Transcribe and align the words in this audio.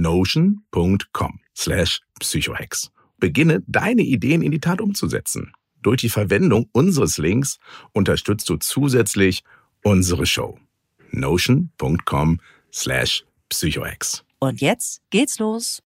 notion.com 0.00 1.40
slash 1.54 2.00
psychohex. 2.20 2.90
Beginne 3.18 3.62
deine 3.66 4.02
Ideen 4.02 4.42
in 4.42 4.52
die 4.52 4.60
Tat 4.60 4.80
umzusetzen. 4.80 5.52
Durch 5.82 6.00
die 6.00 6.08
Verwendung 6.08 6.68
unseres 6.72 7.18
Links 7.18 7.58
unterstützt 7.92 8.48
du 8.48 8.56
zusätzlich 8.56 9.42
unsere 9.82 10.26
Show. 10.26 10.58
notion.com 11.12 12.40
slash 12.72 13.24
psychohex. 13.48 14.24
Und 14.38 14.60
jetzt 14.60 15.00
geht's 15.10 15.38
los. 15.38 15.82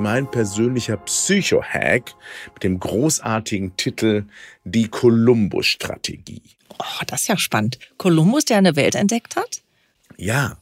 Mein 0.00 0.28
persönlicher 0.28 0.96
Psychohack 0.96 2.14
mit 2.54 2.64
dem 2.64 2.80
großartigen 2.80 3.76
Titel 3.76 4.24
Die 4.64 4.88
Kolumbus-Strategie. 4.88 6.42
Oh, 6.78 7.04
das 7.06 7.20
ist 7.22 7.28
ja 7.28 7.36
spannend. 7.38 7.78
Kolumbus, 7.98 8.46
der 8.46 8.58
eine 8.58 8.74
Welt 8.74 8.96
entdeckt 8.96 9.36
hat? 9.36 9.62
Ja, 10.16 10.56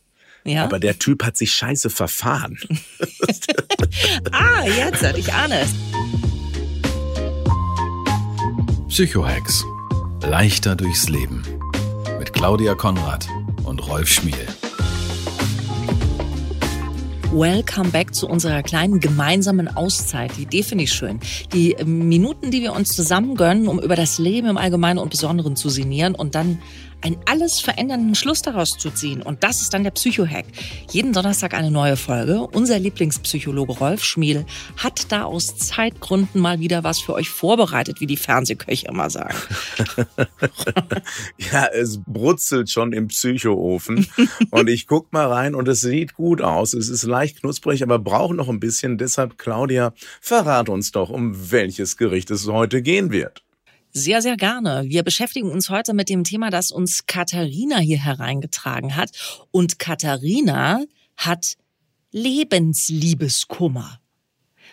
ja? 0.45 0.65
Aber 0.65 0.79
der 0.79 0.99
Typ 0.99 1.25
hat 1.25 1.37
sich 1.37 1.53
scheiße 1.53 1.91
verfahren. 1.91 2.59
ah, 4.33 4.65
jetzt, 4.65 5.03
ich 5.17 5.33
ahne 5.33 5.61
es. 5.61 5.71
Psychohex. 8.89 9.65
Leichter 10.23 10.77
durchs 10.77 11.09
Leben. 11.09 11.43
Mit 12.19 12.33
Claudia 12.33 12.75
Konrad 12.75 13.29
und 13.65 13.87
Rolf 13.87 14.09
Schmiel. 14.09 14.47
Welcome 17.33 17.91
back 17.91 18.13
zu 18.13 18.27
unserer 18.27 18.65
kleinen 18.65 18.99
gemeinsamen 18.99 19.69
Auszeit. 19.69 20.37
Die 20.37 20.43
Idee 20.43 20.65
finde 20.65 20.85
ich 20.85 20.93
schön. 20.93 21.21
Die 21.53 21.77
Minuten, 21.85 22.51
die 22.51 22.61
wir 22.61 22.73
uns 22.73 22.97
zusammen 22.97 23.37
gönnen, 23.37 23.69
um 23.69 23.79
über 23.79 23.95
das 23.95 24.19
Leben 24.19 24.49
im 24.49 24.57
Allgemeinen 24.57 24.99
und 24.99 25.11
Besonderen 25.11 25.55
zu 25.55 25.69
sinnieren 25.69 26.17
und 26.17 26.35
dann 26.35 26.61
einen 27.03 27.19
alles 27.27 27.61
verändernden 27.61 28.15
Schluss 28.15 28.43
daraus 28.43 28.77
zu 28.79 28.91
ziehen. 28.91 29.23
Und 29.23 29.43
das 29.43 29.63
ist 29.63 29.73
dann 29.75 29.85
der 29.85 29.91
Psychohack. 29.91 30.45
Jeden 30.91 31.13
Donnerstag 31.13 31.55
eine 31.55 31.71
neue 31.71 31.97
Folge. 31.97 32.41
Unser 32.53 32.79
Lieblingspsychologe 32.79 33.73
Rolf 33.73 34.05
Schmiel 34.05 34.45
hat 34.77 35.11
da 35.13 35.25
aus 35.25 35.57
Zeitgründen 35.57 36.41
mal 36.41 36.61
wieder 36.61 36.85
was 36.85 37.01
für 37.01 37.15
euch 37.15 37.29
vorbereitet, 37.29 38.01
wie 38.01 38.07
die 38.07 38.17
Fernsehköche 38.17 38.89
immer 38.89 39.11
sagen. 39.11 39.37
ja, 41.53 41.67
es 41.67 42.01
brutzelt 42.07 42.71
schon 42.71 42.93
im 42.93 43.09
Psychoofen. 43.09 44.07
und 44.51 44.69
ich 44.69 44.87
guck 44.87 45.13
mal 45.13 45.27
rein 45.27 45.55
und 45.55 45.69
es 45.69 45.81
sieht 45.81 46.15
gut 46.15 46.41
aus. 46.41 46.75
Es 46.75 46.89
ist 46.89 47.05
leicht 47.05 47.41
knusprig, 47.41 47.83
aber 47.83 47.99
braucht 47.99 48.35
noch 48.35 48.49
ein 48.49 48.61
bisschen. 48.61 48.99
Deshalb, 48.99 49.39
Claudia, 49.39 49.93
verrat 50.21 50.69
uns 50.69 50.93
doch, 50.93 51.11
um 51.11 51.51
welches 51.51 51.97
Gericht 51.97 52.31
es 52.31 52.47
heute 52.47 52.83
gehen 52.83 53.11
wird. 53.11 53.43
Sehr, 53.93 54.23
sehr 54.23 54.37
gerne. 54.37 54.85
Wir 54.87 55.03
beschäftigen 55.03 55.51
uns 55.51 55.69
heute 55.69 55.95
mit 55.95 56.09
dem 56.09 56.23
Thema, 56.23 56.51
das 56.51 56.71
uns 56.71 57.07
Katharina 57.07 57.79
hier 57.79 57.99
hereingetragen 57.99 58.95
hat. 58.95 59.11
Und 59.51 59.81
Katharina 59.81 60.85
hat 61.17 61.57
Lebensliebeskummer. 62.13 64.01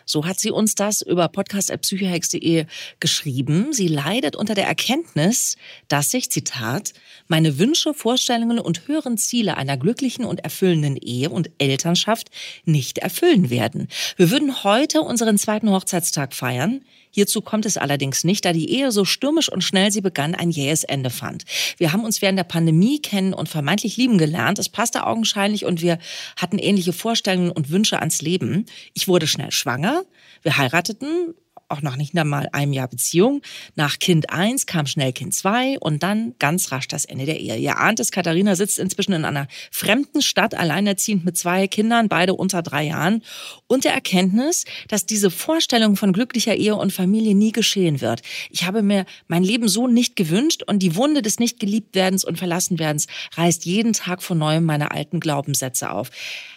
So 0.06 0.26
hat 0.26 0.40
sie 0.40 0.52
uns 0.52 0.76
das 0.76 1.02
über 1.02 1.28
podcast.psychohex.de 1.28 2.66
geschrieben. 3.00 3.74
Sie 3.74 3.90
leidet 3.90 4.36
unter 4.38 4.56
der 4.56 4.66
Erkenntnis, 4.66 5.58
dass 5.90 6.12
sich, 6.12 6.32
Zitat, 6.32 6.94
meine 7.28 7.60
Wünsche, 7.60 7.94
Vorstellungen 7.94 8.60
und 8.60 8.88
höheren 8.88 9.18
Ziele 9.18 9.58
einer 9.58 9.76
glücklichen 9.78 10.24
und 10.24 10.40
erfüllenden 10.40 10.96
Ehe 10.96 11.30
und 11.30 11.50
Elternschaft 11.58 12.30
nicht 12.64 13.00
erfüllen 13.00 13.50
werden. 13.50 13.90
Wir 14.16 14.32
würden 14.32 14.64
heute 14.64 15.02
unseren 15.02 15.38
zweiten 15.38 15.70
Hochzeitstag 15.72 16.34
feiern. 16.34 16.86
Hierzu 17.12 17.42
kommt 17.42 17.66
es 17.66 17.78
allerdings 17.78 18.24
nicht, 18.24 18.46
da 18.46 18.54
die 18.54 18.70
Ehe 18.70 18.92
so 18.92 19.06
stürmisch 19.06 19.52
und 19.52 19.64
schnell 19.64 19.92
sie 19.92 20.02
begann, 20.02 20.36
ein 20.36 20.50
jähes 20.50 20.84
Ende 20.84 21.10
fand. 21.10 21.46
Wir 21.78 21.94
haben 21.94 22.04
uns 22.04 22.22
während 22.22 22.38
der 22.38 22.44
Pandemie 22.44 23.02
kennen 23.02 23.34
und 23.34 23.50
vermeintlich 23.50 23.98
lieben 23.98 24.18
gelernt. 24.18 24.60
Es 24.60 24.70
passte 24.70 25.06
augenscheinlich 25.06 25.66
und 25.66 25.82
wir 25.82 26.00
hatten 26.36 26.60
ähnliche 26.60 26.94
Vorstellungen 26.94 27.52
und 27.52 27.70
Wünsche 27.70 28.00
ans 28.00 28.22
Leben. 28.22 28.66
Ich 28.94 29.08
wurde 29.08 29.28
schnell 29.28 29.52
schwanger. 29.52 30.04
Wir 30.44 30.58
heirateten 30.58 31.34
auch 31.70 31.82
noch 31.82 31.96
nicht 31.96 32.18
einmal 32.18 32.48
einem 32.52 32.74
Jahr 32.74 32.88
Beziehung. 32.88 33.42
Nach 33.76 34.00
Kind 34.00 34.30
1 34.30 34.66
kam 34.66 34.88
schnell 34.88 35.14
Kind 35.14 35.34
2 35.34 35.80
und 35.80 36.04
dann 36.04 36.34
ganz 36.40 36.72
rasch 36.72 36.88
das 36.88 37.06
Ende 37.06 37.26
der 37.26 37.40
Ehe. 37.40 37.58
Ihr 37.58 37.78
ahnt 37.78 38.00
es, 38.00 38.12
Katharina 38.12 38.56
sitzt 38.56 38.80
inzwischen 38.80 39.14
in 39.14 39.26
einer 39.26 39.48
fremden 39.72 40.22
Stadt, 40.22 40.56
alleinerziehend 40.56 41.26
mit 41.26 41.38
zwei 41.38 41.68
Kindern, 41.68 42.10
beide 42.10 42.34
unter 42.34 42.62
drei 42.62 42.86
Jahren, 42.86 43.24
und 43.68 43.84
der 43.84 43.94
Erkenntnis, 43.94 44.66
dass 44.88 45.06
diese 45.06 45.30
Vorstellung 45.30 45.96
von 45.96 46.14
glücklicher 46.14 46.56
Ehe 46.56 46.76
und 46.76 46.94
Familie 46.94 47.36
nie 47.36 47.52
geschehen 47.52 48.02
wird. 48.02 48.22
Ich 48.50 48.66
habe 48.66 48.82
mir 48.82 49.06
mein 49.28 49.44
Leben 49.44 49.68
so 49.68 49.88
nicht 49.88 50.16
gewünscht 50.16 50.64
und 50.64 50.80
die 50.80 50.96
Wunde 50.96 51.22
des 51.22 51.40
nicht 51.40 51.60
geliebt 51.60 51.96
werdens 51.96 52.24
und 52.24 52.38
verlassen 52.38 52.80
werdens 52.80 53.08
reißt 53.36 53.66
jeden 53.66 53.94
Tag 53.94 54.24
von 54.24 54.38
neuem 54.38 54.64
meine 54.64 54.92
alten 54.92 55.20
Glaubenssätze 55.20 55.92
auf. 55.92 56.10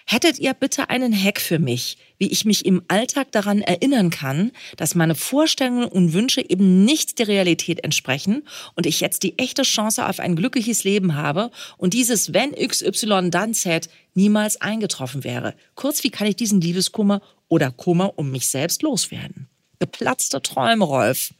Hättet 0.06 0.38
ihr 0.38 0.54
bitte 0.54 0.90
einen 0.90 1.12
Hack 1.12 1.40
für 1.40 1.58
mich, 1.58 1.96
wie 2.20 2.30
ich 2.30 2.44
mich 2.44 2.66
im 2.66 2.82
Alltag 2.86 3.32
daran 3.32 3.62
erinnern 3.62 4.10
kann, 4.10 4.52
dass 4.76 4.94
meine 4.94 5.14
Vorstellungen 5.14 5.88
und 5.88 6.12
Wünsche 6.12 6.42
eben 6.48 6.84
nicht 6.84 7.18
der 7.18 7.26
Realität 7.26 7.82
entsprechen 7.82 8.46
und 8.76 8.86
ich 8.86 9.00
jetzt 9.00 9.22
die 9.22 9.38
echte 9.38 9.62
Chance 9.62 10.06
auf 10.06 10.20
ein 10.20 10.36
glückliches 10.36 10.84
Leben 10.84 11.16
habe 11.16 11.50
und 11.78 11.94
dieses 11.94 12.32
wenn 12.32 12.52
XY 12.52 13.30
dann 13.30 13.54
Z 13.54 13.88
niemals 14.14 14.60
eingetroffen 14.60 15.24
wäre. 15.24 15.54
Kurz, 15.74 16.04
wie 16.04 16.10
kann 16.10 16.26
ich 16.26 16.36
diesen 16.36 16.60
Liebeskummer 16.60 17.22
oder 17.48 17.70
Kummer 17.70 18.18
um 18.18 18.30
mich 18.30 18.48
selbst 18.48 18.82
loswerden? 18.82 19.48
Geplatzte 19.78 20.42
Träume, 20.42 20.84
Rolf. 20.84 21.32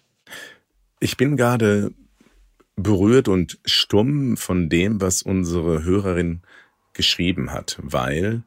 Ich 0.98 1.18
bin 1.18 1.36
gerade 1.36 1.92
berührt 2.76 3.28
und 3.28 3.58
stumm 3.66 4.38
von 4.38 4.70
dem, 4.70 5.02
was 5.02 5.20
unsere 5.20 5.84
Hörerin 5.84 6.40
geschrieben 6.94 7.52
hat, 7.52 7.78
weil 7.82 8.44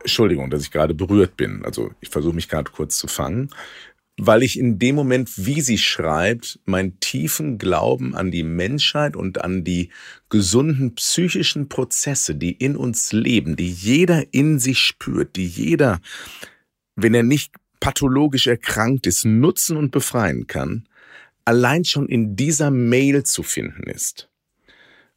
Entschuldigung, 0.00 0.50
dass 0.50 0.62
ich 0.62 0.70
gerade 0.70 0.94
berührt 0.94 1.36
bin. 1.36 1.64
Also 1.64 1.90
ich 2.00 2.08
versuche 2.08 2.34
mich 2.34 2.48
gerade 2.48 2.70
kurz 2.70 2.96
zu 2.96 3.08
fangen, 3.08 3.50
weil 4.18 4.42
ich 4.42 4.58
in 4.58 4.78
dem 4.78 4.94
Moment, 4.94 5.30
wie 5.36 5.60
sie 5.60 5.78
schreibt, 5.78 6.58
meinen 6.64 6.98
tiefen 7.00 7.58
Glauben 7.58 8.14
an 8.14 8.30
die 8.30 8.44
Menschheit 8.44 9.16
und 9.16 9.42
an 9.42 9.64
die 9.64 9.90
gesunden 10.30 10.94
psychischen 10.94 11.68
Prozesse, 11.68 12.34
die 12.34 12.52
in 12.52 12.76
uns 12.76 13.12
leben, 13.12 13.56
die 13.56 13.70
jeder 13.70 14.32
in 14.32 14.58
sich 14.58 14.78
spürt, 14.78 15.36
die 15.36 15.46
jeder, 15.46 16.00
wenn 16.94 17.14
er 17.14 17.24
nicht 17.24 17.52
pathologisch 17.80 18.46
erkrankt 18.46 19.06
ist, 19.06 19.24
nutzen 19.24 19.76
und 19.76 19.90
befreien 19.90 20.46
kann, 20.46 20.88
allein 21.44 21.84
schon 21.84 22.08
in 22.08 22.36
dieser 22.36 22.70
Mail 22.70 23.24
zu 23.24 23.42
finden 23.42 23.84
ist. 23.84 24.28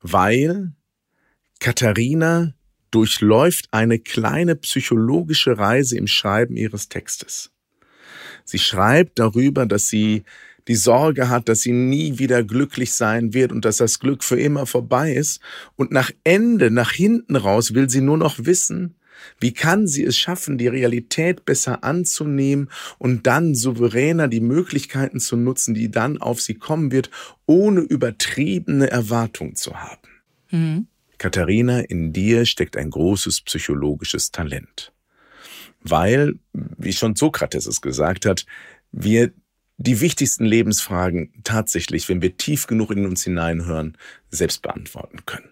weil 0.02 0.74
Katharina 1.60 2.54
durchläuft 2.92 3.68
eine 3.72 4.00
kleine 4.00 4.56
psychologische 4.56 5.58
Reise 5.58 5.98
im 5.98 6.08
Schreiben 6.08 6.56
ihres 6.56 6.90
Textes. 6.90 7.52
Sie 8.46 8.60
schreibt 8.60 9.20
darüber, 9.20 9.66
dass 9.66 9.88
sie 9.88 10.24
die 10.68 10.76
Sorge 10.76 11.30
hat, 11.30 11.50
dass 11.50 11.62
sie 11.62 11.72
nie 11.72 12.20
wieder 12.20 12.44
glücklich 12.44 12.94
sein 12.94 13.34
wird 13.34 13.52
und 13.52 13.66
dass 13.66 13.78
das 13.78 14.00
Glück 14.00 14.24
für 14.24 14.40
immer 14.40 14.66
vorbei 14.66 15.14
ist. 15.14 15.42
Und 15.76 15.92
nach 15.92 16.12
Ende, 16.24 16.70
nach 16.70 16.92
hinten 16.92 17.36
raus 17.36 17.74
will 17.74 17.90
sie 17.90 18.02
nur 18.02 18.18
noch 18.18 18.46
wissen, 18.46 18.96
wie 19.40 19.54
kann 19.54 19.88
sie 19.88 20.04
es 20.04 20.18
schaffen, 20.18 20.58
die 20.58 20.68
Realität 20.68 21.46
besser 21.46 21.84
anzunehmen 21.84 22.70
und 22.98 23.28
dann 23.28 23.56
souveräner 23.56 24.28
die 24.28 24.42
Möglichkeiten 24.42 25.20
zu 25.20 25.36
nutzen, 25.36 25.74
die 25.74 25.92
dann 25.92 26.20
auf 26.20 26.42
sie 26.42 26.56
kommen 26.56 26.92
wird, 26.92 27.10
ohne 27.46 27.82
übertriebene 27.82 28.90
Erwartungen 28.90 29.56
zu 29.56 29.76
haben? 29.76 30.10
Mhm. 30.52 30.88
Katharina, 31.20 31.82
in 31.82 32.12
dir 32.14 32.46
steckt 32.46 32.76
ein 32.76 32.90
großes 32.90 33.42
psychologisches 33.42 34.32
Talent. 34.32 34.92
Weil, 35.82 36.40
wie 36.54 36.94
schon 36.94 37.16
Sokrates 37.16 37.68
es 37.68 37.82
gesagt 37.82 38.26
hat, 38.26 38.46
wir 38.92 39.32
die 39.78 40.02
wichtigsten 40.02 40.46
Lebensfragen 40.46 41.32
tatsächlich, 41.44 42.10
wenn 42.10 42.22
wir 42.22 42.36
tief 42.36 42.68
genug 42.68 42.92
in 42.92 43.06
uns 43.06 43.24
hineinhören, 43.24 43.98
selbst 44.30 44.62
beantworten 44.62 45.26
können. 45.26 45.50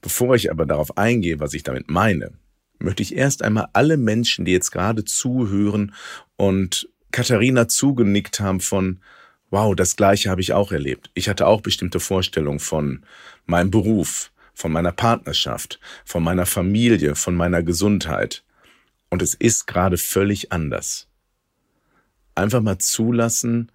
Bevor 0.00 0.36
ich 0.36 0.50
aber 0.50 0.66
darauf 0.66 0.96
eingehe, 0.98 1.40
was 1.40 1.54
ich 1.54 1.62
damit 1.62 1.90
meine, 1.90 2.32
möchte 2.78 3.02
ich 3.02 3.16
erst 3.16 3.42
einmal 3.42 3.68
alle 3.72 3.96
Menschen, 3.96 4.44
die 4.44 4.52
jetzt 4.52 4.70
gerade 4.70 5.04
zuhören 5.04 5.94
und 6.36 6.88
Katharina 7.10 7.68
zugenickt 7.68 8.38
haben 8.40 8.60
von, 8.60 9.00
wow, 9.50 9.74
das 9.74 9.96
gleiche 9.96 10.30
habe 10.30 10.40
ich 10.40 10.52
auch 10.52 10.72
erlebt. 10.72 11.10
Ich 11.14 11.28
hatte 11.28 11.46
auch 11.46 11.60
bestimmte 11.60 12.00
Vorstellungen 12.00 12.60
von 12.60 13.04
meinem 13.46 13.70
Beruf, 13.70 14.32
von 14.54 14.72
meiner 14.72 14.92
Partnerschaft, 14.92 15.80
von 16.04 16.22
meiner 16.22 16.46
Familie, 16.46 17.14
von 17.14 17.34
meiner 17.34 17.62
Gesundheit. 17.62 18.44
Und 19.10 19.22
es 19.22 19.34
ist 19.34 19.66
gerade 19.66 19.98
völlig 19.98 20.52
anders. 20.52 21.08
Einfach 22.34 22.62
mal 22.62 22.78
zulassen, 22.78 23.70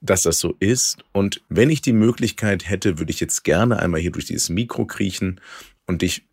dass 0.00 0.22
das 0.22 0.38
so 0.38 0.54
ist. 0.58 0.98
Und 1.12 1.42
wenn 1.48 1.70
ich 1.70 1.80
die 1.80 1.92
Möglichkeit 1.92 2.68
hätte, 2.68 2.98
würde 2.98 3.12
ich 3.12 3.20
jetzt 3.20 3.44
gerne 3.44 3.78
einmal 3.78 4.00
hier 4.00 4.12
durch 4.12 4.26
dieses 4.26 4.48
Mikro 4.48 4.86
kriechen 4.86 5.40
und 5.86 6.02
dich 6.02 6.24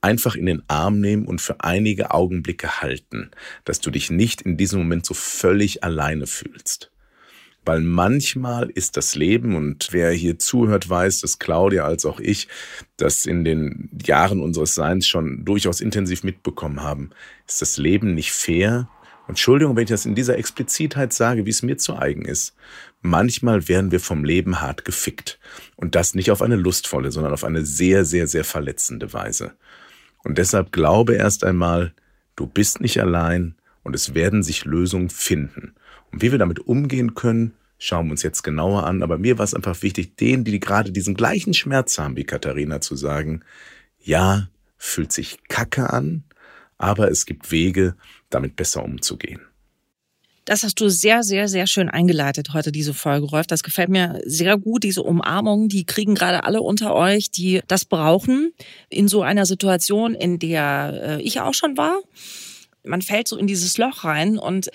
einfach 0.00 0.34
in 0.34 0.46
den 0.46 0.62
Arm 0.68 1.00
nehmen 1.00 1.26
und 1.26 1.40
für 1.40 1.60
einige 1.60 2.12
Augenblicke 2.12 2.80
halten, 2.80 3.30
dass 3.64 3.80
du 3.80 3.90
dich 3.90 4.10
nicht 4.10 4.42
in 4.42 4.56
diesem 4.56 4.80
Moment 4.80 5.04
so 5.04 5.14
völlig 5.14 5.84
alleine 5.84 6.26
fühlst. 6.26 6.90
Weil 7.64 7.80
manchmal 7.80 8.70
ist 8.70 8.96
das 8.96 9.14
Leben, 9.14 9.54
und 9.54 9.88
wer 9.90 10.10
hier 10.10 10.38
zuhört, 10.38 10.88
weiß, 10.88 11.20
dass 11.20 11.38
Claudia 11.38 11.84
als 11.84 12.06
auch 12.06 12.18
ich 12.18 12.48
das 12.96 13.26
in 13.26 13.44
den 13.44 13.90
Jahren 14.04 14.40
unseres 14.40 14.74
Seins 14.74 15.06
schon 15.06 15.44
durchaus 15.44 15.80
intensiv 15.80 16.24
mitbekommen 16.24 16.82
haben, 16.82 17.10
ist 17.46 17.60
das 17.60 17.76
Leben 17.76 18.14
nicht 18.14 18.32
fair. 18.32 18.88
Und 19.26 19.32
Entschuldigung, 19.32 19.76
wenn 19.76 19.82
ich 19.82 19.90
das 19.90 20.06
in 20.06 20.14
dieser 20.14 20.38
Explizitheit 20.38 21.12
sage, 21.12 21.44
wie 21.44 21.50
es 21.50 21.62
mir 21.62 21.76
zu 21.76 21.98
eigen 21.98 22.24
ist. 22.24 22.54
Manchmal 23.02 23.68
werden 23.68 23.92
wir 23.92 24.00
vom 24.00 24.24
Leben 24.24 24.62
hart 24.62 24.86
gefickt. 24.86 25.38
Und 25.76 25.94
das 25.94 26.14
nicht 26.14 26.30
auf 26.30 26.40
eine 26.40 26.56
lustvolle, 26.56 27.12
sondern 27.12 27.34
auf 27.34 27.44
eine 27.44 27.66
sehr, 27.66 28.06
sehr, 28.06 28.26
sehr 28.26 28.44
verletzende 28.44 29.12
Weise. 29.12 29.52
Und 30.24 30.38
deshalb 30.38 30.72
glaube 30.72 31.14
erst 31.14 31.44
einmal, 31.44 31.92
du 32.36 32.46
bist 32.46 32.80
nicht 32.80 33.00
allein 33.00 33.54
und 33.82 33.94
es 33.94 34.14
werden 34.14 34.42
sich 34.42 34.64
Lösungen 34.64 35.10
finden. 35.10 35.74
Und 36.12 36.22
wie 36.22 36.30
wir 36.32 36.38
damit 36.38 36.60
umgehen 36.60 37.14
können, 37.14 37.54
schauen 37.78 38.06
wir 38.06 38.12
uns 38.12 38.22
jetzt 38.22 38.42
genauer 38.42 38.84
an. 38.84 39.02
Aber 39.02 39.18
mir 39.18 39.38
war 39.38 39.44
es 39.44 39.54
einfach 39.54 39.82
wichtig, 39.82 40.16
denen, 40.16 40.44
die 40.44 40.60
gerade 40.60 40.92
diesen 40.92 41.14
gleichen 41.14 41.54
Schmerz 41.54 41.98
haben 41.98 42.16
wie 42.16 42.24
Katharina, 42.24 42.80
zu 42.80 42.96
sagen, 42.96 43.42
ja, 43.98 44.48
fühlt 44.76 45.12
sich 45.12 45.38
kacke 45.48 45.90
an, 45.90 46.24
aber 46.76 47.10
es 47.10 47.26
gibt 47.26 47.50
Wege, 47.50 47.96
damit 48.30 48.56
besser 48.56 48.84
umzugehen. 48.84 49.40
Das 50.44 50.62
hast 50.62 50.80
du 50.80 50.88
sehr, 50.88 51.24
sehr, 51.24 51.46
sehr 51.46 51.66
schön 51.66 51.90
eingeleitet 51.90 52.54
heute, 52.54 52.72
diese 52.72 52.94
Folge, 52.94 53.26
Rolf. 53.26 53.46
Das 53.46 53.62
gefällt 53.62 53.90
mir 53.90 54.18
sehr 54.24 54.56
gut, 54.56 54.82
diese 54.82 55.02
Umarmung. 55.02 55.68
Die 55.68 55.84
kriegen 55.84 56.14
gerade 56.14 56.44
alle 56.44 56.62
unter 56.62 56.94
euch, 56.94 57.30
die 57.30 57.60
das 57.68 57.84
brauchen. 57.84 58.54
In 58.88 59.08
so 59.08 59.20
einer 59.20 59.44
Situation, 59.44 60.14
in 60.14 60.38
der 60.38 61.18
äh, 61.18 61.22
ich 61.22 61.40
auch 61.40 61.52
schon 61.52 61.76
war. 61.76 61.98
Man 62.82 63.02
fällt 63.02 63.28
so 63.28 63.36
in 63.36 63.46
dieses 63.46 63.76
Loch 63.76 64.04
rein 64.04 64.38
und 64.38 64.70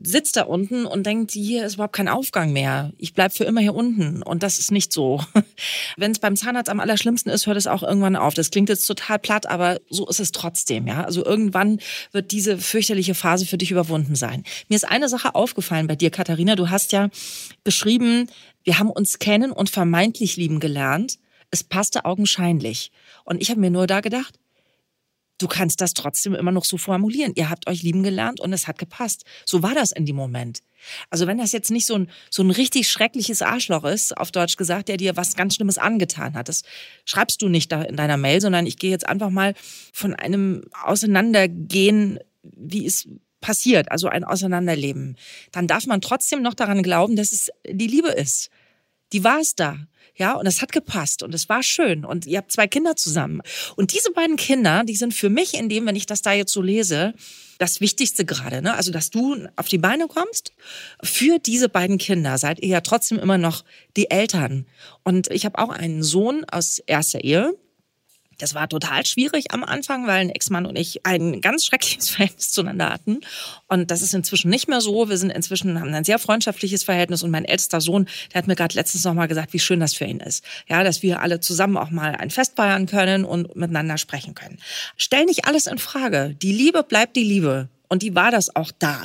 sitzt 0.00 0.36
da 0.36 0.42
unten 0.42 0.86
und 0.86 1.06
denkt, 1.06 1.30
hier 1.30 1.64
ist 1.64 1.74
überhaupt 1.74 1.94
kein 1.94 2.08
Aufgang 2.08 2.52
mehr. 2.52 2.92
Ich 2.98 3.14
bleib 3.14 3.32
für 3.32 3.44
immer 3.44 3.60
hier 3.60 3.74
unten. 3.74 4.22
Und 4.22 4.42
das 4.42 4.58
ist 4.58 4.70
nicht 4.70 4.92
so. 4.92 5.22
Wenn 5.96 6.10
es 6.10 6.18
beim 6.18 6.36
Zahnarzt 6.36 6.68
am 6.68 6.80
allerschlimmsten 6.80 7.32
ist, 7.32 7.46
hört 7.46 7.56
es 7.56 7.66
auch 7.66 7.82
irgendwann 7.82 8.16
auf. 8.16 8.34
Das 8.34 8.50
klingt 8.50 8.68
jetzt 8.68 8.86
total 8.86 9.18
platt, 9.18 9.46
aber 9.46 9.80
so 9.88 10.06
ist 10.08 10.20
es 10.20 10.32
trotzdem, 10.32 10.86
ja. 10.86 11.04
Also 11.04 11.24
irgendwann 11.24 11.80
wird 12.12 12.32
diese 12.32 12.58
fürchterliche 12.58 13.14
Phase 13.14 13.46
für 13.46 13.58
dich 13.58 13.70
überwunden 13.70 14.16
sein. 14.16 14.44
Mir 14.68 14.76
ist 14.76 14.88
eine 14.88 15.08
Sache 15.08 15.34
aufgefallen 15.34 15.86
bei 15.86 15.96
dir, 15.96 16.10
Katharina. 16.10 16.56
Du 16.56 16.70
hast 16.70 16.92
ja 16.92 17.08
beschrieben, 17.62 18.28
wir 18.64 18.78
haben 18.78 18.90
uns 18.90 19.18
kennen 19.18 19.52
und 19.52 19.70
vermeintlich 19.70 20.36
lieben 20.36 20.60
gelernt. 20.60 21.18
Es 21.50 21.62
passte 21.62 22.04
augenscheinlich. 22.04 22.90
Und 23.24 23.40
ich 23.40 23.50
habe 23.50 23.60
mir 23.60 23.70
nur 23.70 23.86
da 23.86 24.00
gedacht, 24.00 24.34
du 25.38 25.48
kannst 25.48 25.80
das 25.80 25.94
trotzdem 25.94 26.34
immer 26.34 26.52
noch 26.52 26.64
so 26.64 26.76
formulieren. 26.78 27.32
Ihr 27.34 27.50
habt 27.50 27.66
euch 27.66 27.82
lieben 27.82 28.02
gelernt 28.02 28.40
und 28.40 28.52
es 28.52 28.66
hat 28.66 28.78
gepasst. 28.78 29.24
So 29.44 29.62
war 29.62 29.74
das 29.74 29.92
in 29.92 30.06
dem 30.06 30.16
Moment. 30.16 30.60
Also 31.10 31.26
wenn 31.26 31.38
das 31.38 31.52
jetzt 31.52 31.70
nicht 31.70 31.86
so 31.86 31.94
ein, 31.94 32.10
so 32.30 32.42
ein 32.42 32.50
richtig 32.50 32.88
schreckliches 32.88 33.42
Arschloch 33.42 33.84
ist, 33.84 34.16
auf 34.16 34.30
Deutsch 34.30 34.56
gesagt, 34.56 34.88
der 34.88 34.96
dir 34.96 35.16
was 35.16 35.34
ganz 35.34 35.54
Schlimmes 35.56 35.78
angetan 35.78 36.34
hat, 36.34 36.48
das 36.48 36.62
schreibst 37.04 37.40
du 37.42 37.48
nicht 37.48 37.72
da 37.72 37.82
in 37.82 37.96
deiner 37.96 38.16
Mail, 38.16 38.40
sondern 38.40 38.66
ich 38.66 38.78
gehe 38.78 38.90
jetzt 38.90 39.06
einfach 39.06 39.30
mal 39.30 39.54
von 39.92 40.14
einem 40.14 40.62
Auseinandergehen, 40.82 42.18
wie 42.42 42.86
es 42.86 43.08
passiert, 43.40 43.90
also 43.90 44.08
ein 44.08 44.24
Auseinanderleben. 44.24 45.16
Dann 45.52 45.66
darf 45.66 45.86
man 45.86 46.00
trotzdem 46.00 46.42
noch 46.42 46.54
daran 46.54 46.82
glauben, 46.82 47.16
dass 47.16 47.32
es 47.32 47.50
die 47.68 47.86
Liebe 47.86 48.08
ist. 48.08 48.50
Die 49.12 49.22
war 49.22 49.40
es 49.40 49.54
da. 49.54 49.78
Ja, 50.16 50.34
und 50.34 50.46
es 50.46 50.62
hat 50.62 50.70
gepasst 50.70 51.22
und 51.22 51.34
es 51.34 51.48
war 51.48 51.62
schön 51.62 52.04
und 52.04 52.26
ihr 52.26 52.38
habt 52.38 52.52
zwei 52.52 52.68
Kinder 52.68 52.94
zusammen. 52.94 53.40
Und 53.76 53.92
diese 53.92 54.12
beiden 54.12 54.36
Kinder, 54.36 54.84
die 54.84 54.94
sind 54.94 55.12
für 55.12 55.28
mich 55.28 55.54
in 55.54 55.68
dem, 55.68 55.86
wenn 55.86 55.96
ich 55.96 56.06
das 56.06 56.22
da 56.22 56.32
jetzt 56.32 56.52
so 56.52 56.62
lese, 56.62 57.14
das 57.58 57.80
Wichtigste 57.80 58.24
gerade, 58.24 58.62
ne? 58.62 58.74
Also, 58.74 58.92
dass 58.92 59.10
du 59.10 59.46
auf 59.56 59.68
die 59.68 59.78
Beine 59.78 60.06
kommst. 60.06 60.52
Für 61.02 61.38
diese 61.38 61.68
beiden 61.68 61.98
Kinder 61.98 62.38
seid 62.38 62.60
ihr 62.60 62.68
ja 62.68 62.80
trotzdem 62.80 63.18
immer 63.18 63.38
noch 63.38 63.64
die 63.96 64.10
Eltern. 64.10 64.66
Und 65.02 65.30
ich 65.30 65.44
habe 65.44 65.58
auch 65.58 65.70
einen 65.70 66.02
Sohn 66.02 66.44
aus 66.44 66.78
erster 66.78 67.22
Ehe. 67.22 67.54
Das 68.38 68.54
war 68.54 68.68
total 68.68 69.06
schwierig 69.06 69.52
am 69.52 69.64
Anfang, 69.64 70.06
weil 70.06 70.20
ein 70.20 70.30
Ex-Mann 70.30 70.66
und 70.66 70.76
ich 70.76 71.04
ein 71.06 71.40
ganz 71.40 71.64
schreckliches 71.64 72.10
Verhältnis 72.10 72.50
zueinander 72.50 72.90
hatten. 72.90 73.20
Und 73.68 73.90
das 73.90 74.02
ist 74.02 74.14
inzwischen 74.14 74.50
nicht 74.50 74.68
mehr 74.68 74.80
so. 74.80 75.08
Wir 75.08 75.18
sind 75.18 75.30
inzwischen, 75.30 75.80
haben 75.80 75.92
ein 75.94 76.04
sehr 76.04 76.18
freundschaftliches 76.18 76.84
Verhältnis. 76.84 77.22
Und 77.22 77.30
mein 77.30 77.44
ältester 77.44 77.80
Sohn, 77.80 78.06
der 78.32 78.38
hat 78.38 78.46
mir 78.46 78.56
gerade 78.56 78.74
letztens 78.74 79.04
noch 79.04 79.14
mal 79.14 79.26
gesagt, 79.26 79.52
wie 79.52 79.58
schön 79.58 79.80
das 79.80 79.94
für 79.94 80.04
ihn 80.04 80.20
ist. 80.20 80.44
Ja, 80.68 80.84
dass 80.84 81.02
wir 81.02 81.20
alle 81.20 81.40
zusammen 81.40 81.76
auch 81.76 81.90
mal 81.90 82.14
ein 82.16 82.30
Fest 82.30 82.54
feiern 82.56 82.86
können 82.86 83.24
und 83.24 83.56
miteinander 83.56 83.98
sprechen 83.98 84.34
können. 84.34 84.58
Stell 84.96 85.24
nicht 85.24 85.46
alles 85.46 85.66
in 85.66 85.78
Frage. 85.78 86.36
Die 86.40 86.52
Liebe 86.52 86.82
bleibt 86.82 87.16
die 87.16 87.24
Liebe. 87.24 87.68
Und 87.88 88.02
die 88.02 88.14
war 88.14 88.30
das 88.30 88.54
auch 88.56 88.72
da 88.78 89.02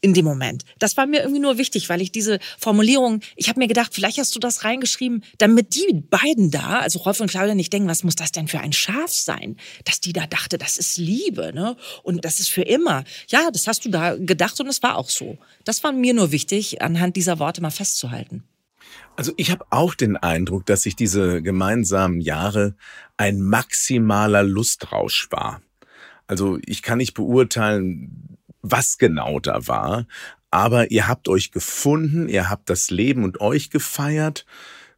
in 0.00 0.14
dem 0.14 0.24
Moment. 0.24 0.64
Das 0.78 0.96
war 0.96 1.06
mir 1.06 1.20
irgendwie 1.20 1.40
nur 1.40 1.58
wichtig, 1.58 1.88
weil 1.88 2.00
ich 2.00 2.10
diese 2.12 2.38
Formulierung, 2.58 3.20
ich 3.36 3.48
habe 3.48 3.58
mir 3.60 3.68
gedacht, 3.68 3.94
vielleicht 3.94 4.18
hast 4.18 4.34
du 4.34 4.40
das 4.40 4.64
reingeschrieben, 4.64 5.22
damit 5.38 5.74
die 5.74 5.92
beiden 5.92 6.50
da, 6.50 6.80
also 6.80 7.00
Rolf 7.00 7.20
und 7.20 7.30
Claudia 7.30 7.54
nicht 7.54 7.72
denken, 7.72 7.88
was 7.88 8.04
muss 8.04 8.16
das 8.16 8.32
denn 8.32 8.48
für 8.48 8.60
ein 8.60 8.72
Schaf 8.72 9.10
sein, 9.10 9.56
dass 9.84 10.00
die 10.00 10.12
da 10.12 10.26
dachte, 10.26 10.58
das 10.58 10.78
ist 10.78 10.96
Liebe, 10.96 11.52
ne? 11.54 11.76
Und 12.02 12.24
das 12.24 12.40
ist 12.40 12.48
für 12.48 12.62
immer. 12.62 13.04
Ja, 13.28 13.50
das 13.50 13.66
hast 13.66 13.84
du 13.84 13.90
da 13.90 14.16
gedacht 14.16 14.58
und 14.60 14.68
es 14.68 14.82
war 14.82 14.96
auch 14.96 15.10
so. 15.10 15.38
Das 15.64 15.84
war 15.84 15.92
mir 15.92 16.14
nur 16.14 16.32
wichtig, 16.32 16.80
anhand 16.82 17.16
dieser 17.16 17.38
Worte 17.38 17.60
mal 17.60 17.70
festzuhalten. 17.70 18.44
Also 19.16 19.32
ich 19.36 19.50
habe 19.50 19.66
auch 19.70 19.94
den 19.94 20.16
Eindruck, 20.16 20.64
dass 20.66 20.82
sich 20.82 20.96
diese 20.96 21.42
gemeinsamen 21.42 22.20
Jahre 22.20 22.74
ein 23.16 23.42
maximaler 23.42 24.42
Lustrausch 24.42 25.28
war. 25.30 25.60
Also 26.26 26.58
ich 26.64 26.82
kann 26.82 26.98
nicht 26.98 27.14
beurteilen, 27.14 28.38
was 28.62 28.98
genau 28.98 29.40
da 29.40 29.66
war. 29.66 30.06
Aber 30.50 30.90
ihr 30.90 31.06
habt 31.06 31.28
euch 31.28 31.52
gefunden, 31.52 32.28
ihr 32.28 32.50
habt 32.50 32.70
das 32.70 32.90
Leben 32.90 33.24
und 33.24 33.40
euch 33.40 33.70
gefeiert. 33.70 34.46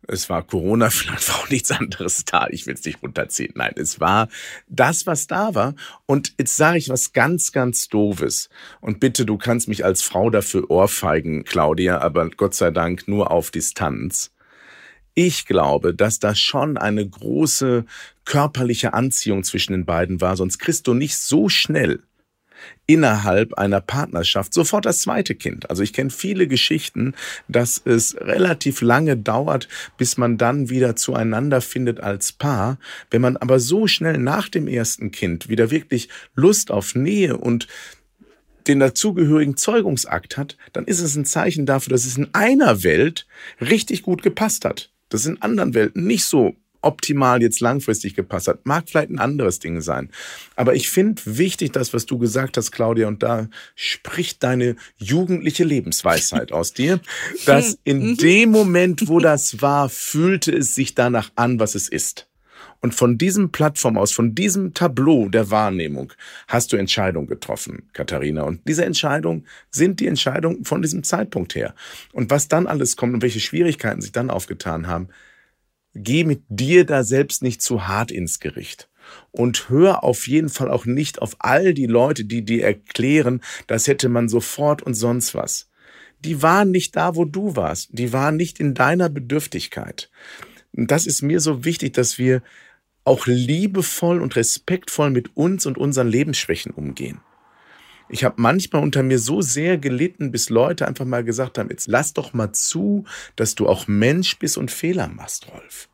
Es 0.08 0.28
war 0.28 0.42
Corona, 0.42 0.90
vielleicht 0.90 1.28
war 1.28 1.36
auch 1.36 1.48
nichts 1.50 1.70
anderes 1.70 2.24
da. 2.24 2.48
Ich 2.50 2.66
will 2.66 2.74
es 2.74 2.84
nicht 2.84 3.02
runterziehen. 3.02 3.52
Nein, 3.54 3.74
es 3.76 4.00
war 4.00 4.28
das, 4.68 5.06
was 5.06 5.26
da 5.26 5.54
war. 5.54 5.74
Und 6.06 6.34
jetzt 6.38 6.56
sage 6.56 6.78
ich 6.78 6.88
was 6.88 7.12
ganz, 7.12 7.52
ganz 7.52 7.88
Doofes. 7.88 8.48
Und 8.80 8.98
bitte, 8.98 9.26
du 9.26 9.38
kannst 9.38 9.68
mich 9.68 9.84
als 9.84 10.02
Frau 10.02 10.30
dafür 10.30 10.70
ohrfeigen, 10.70 11.44
Claudia, 11.44 12.00
aber 12.00 12.28
Gott 12.30 12.54
sei 12.54 12.70
Dank 12.70 13.06
nur 13.06 13.30
auf 13.30 13.50
Distanz. 13.50 14.32
Ich 15.14 15.44
glaube, 15.44 15.94
dass 15.94 16.18
da 16.20 16.34
schon 16.34 16.78
eine 16.78 17.06
große 17.06 17.84
körperliche 18.24 18.94
Anziehung 18.94 19.44
zwischen 19.44 19.72
den 19.72 19.84
beiden 19.84 20.22
war, 20.22 20.36
sonst 20.36 20.58
kriegst 20.58 20.86
du 20.86 20.94
nicht 20.94 21.18
so 21.18 21.50
schnell 21.50 22.02
innerhalb 22.86 23.54
einer 23.54 23.80
Partnerschaft 23.80 24.52
sofort 24.52 24.84
das 24.84 25.00
zweite 25.00 25.34
Kind. 25.34 25.70
Also 25.70 25.82
ich 25.82 25.92
kenne 25.92 26.10
viele 26.10 26.46
Geschichten, 26.46 27.14
dass 27.48 27.80
es 27.84 28.16
relativ 28.20 28.80
lange 28.80 29.16
dauert, 29.16 29.68
bis 29.96 30.16
man 30.16 30.38
dann 30.38 30.68
wieder 30.68 30.96
zueinander 30.96 31.60
findet 31.60 32.00
als 32.00 32.32
Paar. 32.32 32.78
Wenn 33.10 33.22
man 33.22 33.36
aber 33.36 33.60
so 33.60 33.86
schnell 33.86 34.18
nach 34.18 34.48
dem 34.48 34.68
ersten 34.68 35.10
Kind 35.10 35.48
wieder 35.48 35.70
wirklich 35.70 36.08
Lust 36.34 36.70
auf 36.70 36.94
Nähe 36.94 37.36
und 37.36 37.68
den 38.66 38.80
dazugehörigen 38.80 39.56
Zeugungsakt 39.56 40.36
hat, 40.36 40.56
dann 40.72 40.84
ist 40.84 41.00
es 41.00 41.16
ein 41.16 41.24
Zeichen 41.24 41.66
dafür, 41.66 41.90
dass 41.92 42.06
es 42.06 42.16
in 42.16 42.28
einer 42.32 42.82
Welt 42.82 43.26
richtig 43.60 44.02
gut 44.02 44.22
gepasst 44.22 44.64
hat. 44.64 44.90
Das 45.08 45.26
in 45.26 45.42
anderen 45.42 45.74
Welten 45.74 46.06
nicht 46.06 46.24
so 46.24 46.56
optimal 46.82 47.42
jetzt 47.42 47.60
langfristig 47.60 48.14
gepasst 48.14 48.48
hat. 48.48 48.66
Mag 48.66 48.88
vielleicht 48.88 49.10
ein 49.10 49.18
anderes 49.18 49.58
Ding 49.58 49.80
sein. 49.80 50.10
Aber 50.56 50.74
ich 50.74 50.90
finde 50.90 51.22
wichtig, 51.24 51.72
das, 51.72 51.94
was 51.94 52.06
du 52.06 52.18
gesagt 52.18 52.56
hast, 52.56 52.72
Claudia, 52.72 53.08
und 53.08 53.22
da 53.22 53.48
spricht 53.74 54.42
deine 54.42 54.76
jugendliche 54.98 55.64
Lebensweisheit 55.64 56.52
aus 56.52 56.72
dir, 56.72 57.00
dass 57.46 57.78
in 57.84 58.10
mhm. 58.10 58.16
dem 58.16 58.50
Moment, 58.50 59.08
wo 59.08 59.18
das 59.20 59.62
war, 59.62 59.88
fühlte 59.88 60.52
es 60.52 60.74
sich 60.74 60.94
danach 60.94 61.30
an, 61.36 61.58
was 61.58 61.74
es 61.74 61.88
ist. 61.88 62.28
Und 62.82 62.96
von 62.96 63.16
diesem 63.16 63.52
Plattform 63.52 63.96
aus, 63.96 64.12
von 64.12 64.34
diesem 64.34 64.74
Tableau 64.74 65.28
der 65.28 65.50
Wahrnehmung 65.50 66.12
hast 66.48 66.72
du 66.72 66.76
Entscheidungen 66.76 67.28
getroffen, 67.28 67.88
Katharina. 67.92 68.42
Und 68.42 68.66
diese 68.66 68.84
Entscheidungen 68.84 69.46
sind 69.70 70.00
die 70.00 70.08
Entscheidungen 70.08 70.64
von 70.64 70.82
diesem 70.82 71.04
Zeitpunkt 71.04 71.54
her. 71.54 71.76
Und 72.12 72.30
was 72.30 72.48
dann 72.48 72.66
alles 72.66 72.96
kommt 72.96 73.14
und 73.14 73.22
welche 73.22 73.38
Schwierigkeiten 73.38 74.00
sich 74.00 74.10
dann 74.10 74.30
aufgetan 74.30 74.88
haben, 74.88 75.08
geh 75.94 76.24
mit 76.24 76.42
dir 76.48 76.84
da 76.84 77.04
selbst 77.04 77.42
nicht 77.42 77.62
zu 77.62 77.86
hart 77.86 78.10
ins 78.10 78.40
Gericht. 78.40 78.88
Und 79.30 79.68
hör 79.68 80.04
auf 80.04 80.26
jeden 80.26 80.48
Fall 80.48 80.70
auch 80.70 80.86
nicht 80.86 81.20
auf 81.20 81.36
all 81.38 81.74
die 81.74 81.86
Leute, 81.86 82.24
die 82.24 82.44
dir 82.44 82.64
erklären, 82.64 83.40
das 83.66 83.86
hätte 83.86 84.08
man 84.08 84.28
sofort 84.28 84.82
und 84.82 84.94
sonst 84.94 85.34
was. 85.34 85.68
Die 86.20 86.40
waren 86.40 86.70
nicht 86.70 86.94
da, 86.96 87.16
wo 87.16 87.24
du 87.24 87.56
warst. 87.56 87.90
Die 87.92 88.12
waren 88.12 88.36
nicht 88.36 88.60
in 88.60 88.74
deiner 88.74 89.08
Bedürftigkeit. 89.08 90.10
Und 90.74 90.90
das 90.90 91.06
ist 91.06 91.22
mir 91.22 91.40
so 91.40 91.64
wichtig, 91.64 91.94
dass 91.94 92.16
wir 92.16 92.42
auch 93.04 93.26
liebevoll 93.26 94.22
und 94.22 94.36
respektvoll 94.36 95.10
mit 95.10 95.36
uns 95.36 95.66
und 95.66 95.76
unseren 95.76 96.08
Lebensschwächen 96.08 96.72
umgehen. 96.72 97.20
Ich 98.12 98.24
habe 98.24 98.34
manchmal 98.42 98.82
unter 98.82 99.02
mir 99.02 99.18
so 99.18 99.40
sehr 99.40 99.78
gelitten, 99.78 100.32
bis 100.32 100.50
Leute 100.50 100.86
einfach 100.86 101.06
mal 101.06 101.24
gesagt 101.24 101.56
haben, 101.56 101.70
jetzt 101.70 101.88
lass 101.88 102.12
doch 102.12 102.34
mal 102.34 102.52
zu, 102.52 103.06
dass 103.36 103.54
du 103.54 103.66
auch 103.66 103.88
Mensch 103.88 104.38
bist 104.38 104.58
und 104.58 104.70
Fehler 104.70 105.08
machst, 105.08 105.50
Rolf. 105.50 105.88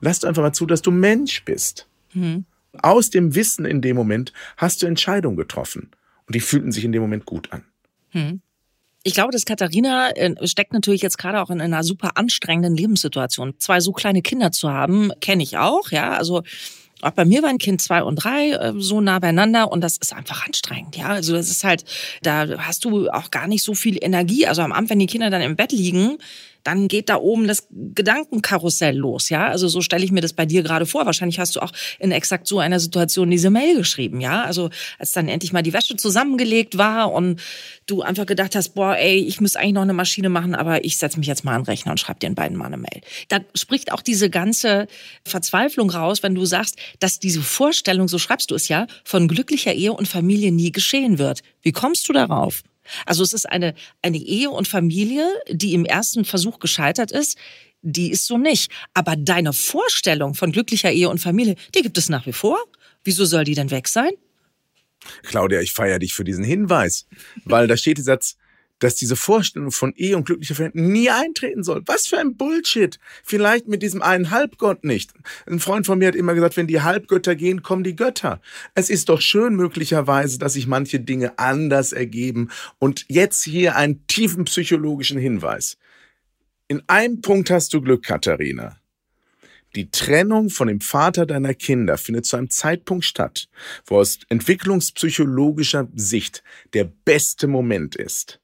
Lass 0.00 0.18
doch 0.18 0.28
einfach 0.28 0.42
mal 0.42 0.52
zu, 0.52 0.66
dass 0.66 0.82
du 0.82 0.90
Mensch 0.90 1.44
bist. 1.44 1.86
Mhm. 2.14 2.46
Aus 2.82 3.10
dem 3.10 3.36
Wissen 3.36 3.64
in 3.64 3.80
dem 3.80 3.94
Moment 3.94 4.32
hast 4.56 4.82
du 4.82 4.86
Entscheidungen 4.86 5.36
getroffen. 5.36 5.92
Und 6.26 6.34
die 6.34 6.40
fühlten 6.40 6.72
sich 6.72 6.84
in 6.84 6.90
dem 6.90 7.00
Moment 7.00 7.26
gut 7.26 7.52
an. 7.52 7.64
Mhm. 8.12 8.40
Ich 9.04 9.14
glaube, 9.14 9.30
dass 9.30 9.44
Katharina 9.44 10.10
äh, 10.10 10.34
steckt 10.48 10.72
natürlich 10.72 11.02
jetzt 11.02 11.16
gerade 11.16 11.40
auch 11.40 11.50
in 11.50 11.60
einer 11.60 11.84
super 11.84 12.16
anstrengenden 12.16 12.76
Lebenssituation. 12.76 13.54
Zwei 13.58 13.78
so 13.78 13.92
kleine 13.92 14.22
Kinder 14.22 14.50
zu 14.50 14.72
haben, 14.72 15.12
kenne 15.20 15.44
ich 15.44 15.58
auch, 15.58 15.92
ja. 15.92 16.10
Also 16.10 16.42
auch 17.02 17.10
bei 17.10 17.24
mir 17.24 17.42
waren 17.42 17.58
Kind 17.58 17.82
zwei 17.82 18.02
und 18.02 18.16
drei 18.16 18.50
äh, 18.50 18.72
so 18.76 19.00
nah 19.00 19.18
beieinander 19.18 19.70
und 19.70 19.82
das 19.82 19.98
ist 19.98 20.14
einfach 20.14 20.46
anstrengend, 20.46 20.96
ja. 20.96 21.08
Also 21.08 21.32
das 21.34 21.50
ist 21.50 21.64
halt, 21.64 21.84
da 22.22 22.46
hast 22.58 22.84
du 22.84 23.10
auch 23.10 23.30
gar 23.30 23.46
nicht 23.46 23.62
so 23.62 23.74
viel 23.74 23.98
Energie. 24.02 24.46
Also 24.46 24.62
am 24.62 24.72
Abend, 24.72 24.90
wenn 24.90 24.98
die 24.98 25.06
Kinder 25.06 25.30
dann 25.30 25.42
im 25.42 25.56
Bett 25.56 25.72
liegen, 25.72 26.18
dann 26.64 26.88
geht 26.88 27.08
da 27.08 27.16
oben 27.16 27.46
das 27.46 27.66
Gedankenkarussell 27.70 28.96
los, 28.96 29.28
ja. 29.28 29.48
Also 29.48 29.68
so 29.68 29.80
stelle 29.80 30.04
ich 30.04 30.12
mir 30.12 30.20
das 30.20 30.32
bei 30.32 30.46
dir 30.46 30.62
gerade 30.62 30.86
vor. 30.86 31.06
Wahrscheinlich 31.06 31.38
hast 31.38 31.56
du 31.56 31.60
auch 31.60 31.72
in 31.98 32.12
exakt 32.12 32.46
so 32.46 32.58
einer 32.58 32.80
Situation 32.80 33.30
diese 33.30 33.50
Mail 33.50 33.76
geschrieben, 33.76 34.20
ja. 34.20 34.44
Also 34.44 34.70
als 34.98 35.12
dann 35.12 35.28
endlich 35.28 35.52
mal 35.52 35.62
die 35.62 35.72
Wäsche 35.72 35.96
zusammengelegt 35.96 36.78
war 36.78 37.12
und 37.12 37.40
du 37.86 38.02
einfach 38.02 38.26
gedacht 38.26 38.54
hast, 38.54 38.70
boah, 38.70 38.96
ey, 38.96 39.18
ich 39.18 39.40
müsste 39.40 39.58
eigentlich 39.58 39.74
noch 39.74 39.82
eine 39.82 39.92
Maschine 39.92 40.28
machen, 40.28 40.54
aber 40.54 40.84
ich 40.84 40.98
setze 40.98 41.18
mich 41.18 41.28
jetzt 41.28 41.44
mal 41.44 41.54
an 41.54 41.62
den 41.62 41.66
Rechner 41.66 41.92
und 41.92 41.98
schreibe 41.98 42.20
den 42.20 42.34
beiden 42.34 42.56
mal 42.56 42.66
eine 42.66 42.76
Mail. 42.76 43.00
Da 43.28 43.40
spricht 43.54 43.92
auch 43.92 44.02
diese 44.02 44.30
ganze 44.30 44.86
Verzweiflung 45.24 45.90
raus, 45.90 46.22
wenn 46.22 46.34
du 46.34 46.44
sagst, 46.44 46.76
dass 47.00 47.18
diese 47.18 47.42
Vorstellung, 47.42 48.08
so 48.08 48.18
schreibst 48.18 48.50
du 48.50 48.54
es 48.54 48.68
ja, 48.68 48.86
von 49.04 49.28
glücklicher 49.28 49.74
Ehe 49.74 49.92
und 49.92 50.08
Familie 50.08 50.52
nie 50.52 50.72
geschehen 50.72 51.18
wird. 51.18 51.40
Wie 51.62 51.72
kommst 51.72 52.08
du 52.08 52.12
darauf? 52.12 52.62
Also 53.06 53.22
es 53.22 53.32
ist 53.32 53.46
eine, 53.46 53.74
eine 54.02 54.18
Ehe 54.18 54.50
und 54.50 54.68
Familie, 54.68 55.28
die 55.48 55.74
im 55.74 55.84
ersten 55.84 56.24
Versuch 56.24 56.58
gescheitert 56.58 57.10
ist. 57.12 57.38
Die 57.82 58.10
ist 58.10 58.26
so 58.26 58.38
nicht. 58.38 58.70
Aber 58.94 59.16
deine 59.16 59.52
Vorstellung 59.52 60.34
von 60.34 60.52
glücklicher 60.52 60.92
Ehe 60.92 61.08
und 61.08 61.18
Familie, 61.18 61.56
die 61.74 61.82
gibt 61.82 61.98
es 61.98 62.08
nach 62.08 62.26
wie 62.26 62.32
vor. 62.32 62.58
Wieso 63.04 63.24
soll 63.24 63.44
die 63.44 63.54
denn 63.54 63.70
weg 63.70 63.88
sein? 63.88 64.12
Claudia, 65.22 65.60
ich 65.60 65.72
feiere 65.72 65.98
dich 65.98 66.14
für 66.14 66.22
diesen 66.22 66.44
Hinweis, 66.44 67.06
weil 67.44 67.66
da 67.66 67.76
steht 67.76 67.98
der 67.98 68.04
Satz, 68.04 68.36
dass 68.82 68.96
diese 68.96 69.16
Vorstellung 69.16 69.70
von 69.70 69.94
Ehe 69.94 70.16
und 70.16 70.24
glücklicher 70.24 70.56
Verhältnis 70.56 70.88
nie 70.88 71.08
eintreten 71.08 71.62
soll. 71.62 71.82
Was 71.86 72.08
für 72.08 72.18
ein 72.18 72.36
Bullshit. 72.36 72.98
Vielleicht 73.22 73.68
mit 73.68 73.82
diesem 73.82 74.02
einen 74.02 74.30
Halbgott 74.30 74.84
nicht. 74.84 75.12
Ein 75.46 75.60
Freund 75.60 75.86
von 75.86 75.98
mir 75.98 76.08
hat 76.08 76.16
immer 76.16 76.34
gesagt, 76.34 76.56
wenn 76.56 76.66
die 76.66 76.80
Halbgötter 76.80 77.36
gehen, 77.36 77.62
kommen 77.62 77.84
die 77.84 77.94
Götter. 77.94 78.40
Es 78.74 78.90
ist 78.90 79.08
doch 79.08 79.20
schön 79.20 79.54
möglicherweise, 79.54 80.38
dass 80.38 80.54
sich 80.54 80.66
manche 80.66 80.98
Dinge 80.98 81.38
anders 81.38 81.92
ergeben. 81.92 82.50
Und 82.80 83.04
jetzt 83.08 83.44
hier 83.44 83.76
einen 83.76 84.06
tiefen 84.08 84.44
psychologischen 84.44 85.18
Hinweis. 85.18 85.78
In 86.66 86.82
einem 86.88 87.20
Punkt 87.20 87.50
hast 87.50 87.72
du 87.74 87.80
Glück, 87.80 88.02
Katharina. 88.02 88.78
Die 89.76 89.90
Trennung 89.90 90.50
von 90.50 90.68
dem 90.68 90.80
Vater 90.80 91.24
deiner 91.24 91.54
Kinder 91.54 91.96
findet 91.96 92.26
zu 92.26 92.36
einem 92.36 92.50
Zeitpunkt 92.50 93.04
statt, 93.04 93.48
wo 93.86 93.98
aus 93.98 94.18
entwicklungspsychologischer 94.28 95.88
Sicht 95.94 96.42
der 96.74 96.84
beste 96.84 97.46
Moment 97.46 97.96
ist 97.96 98.41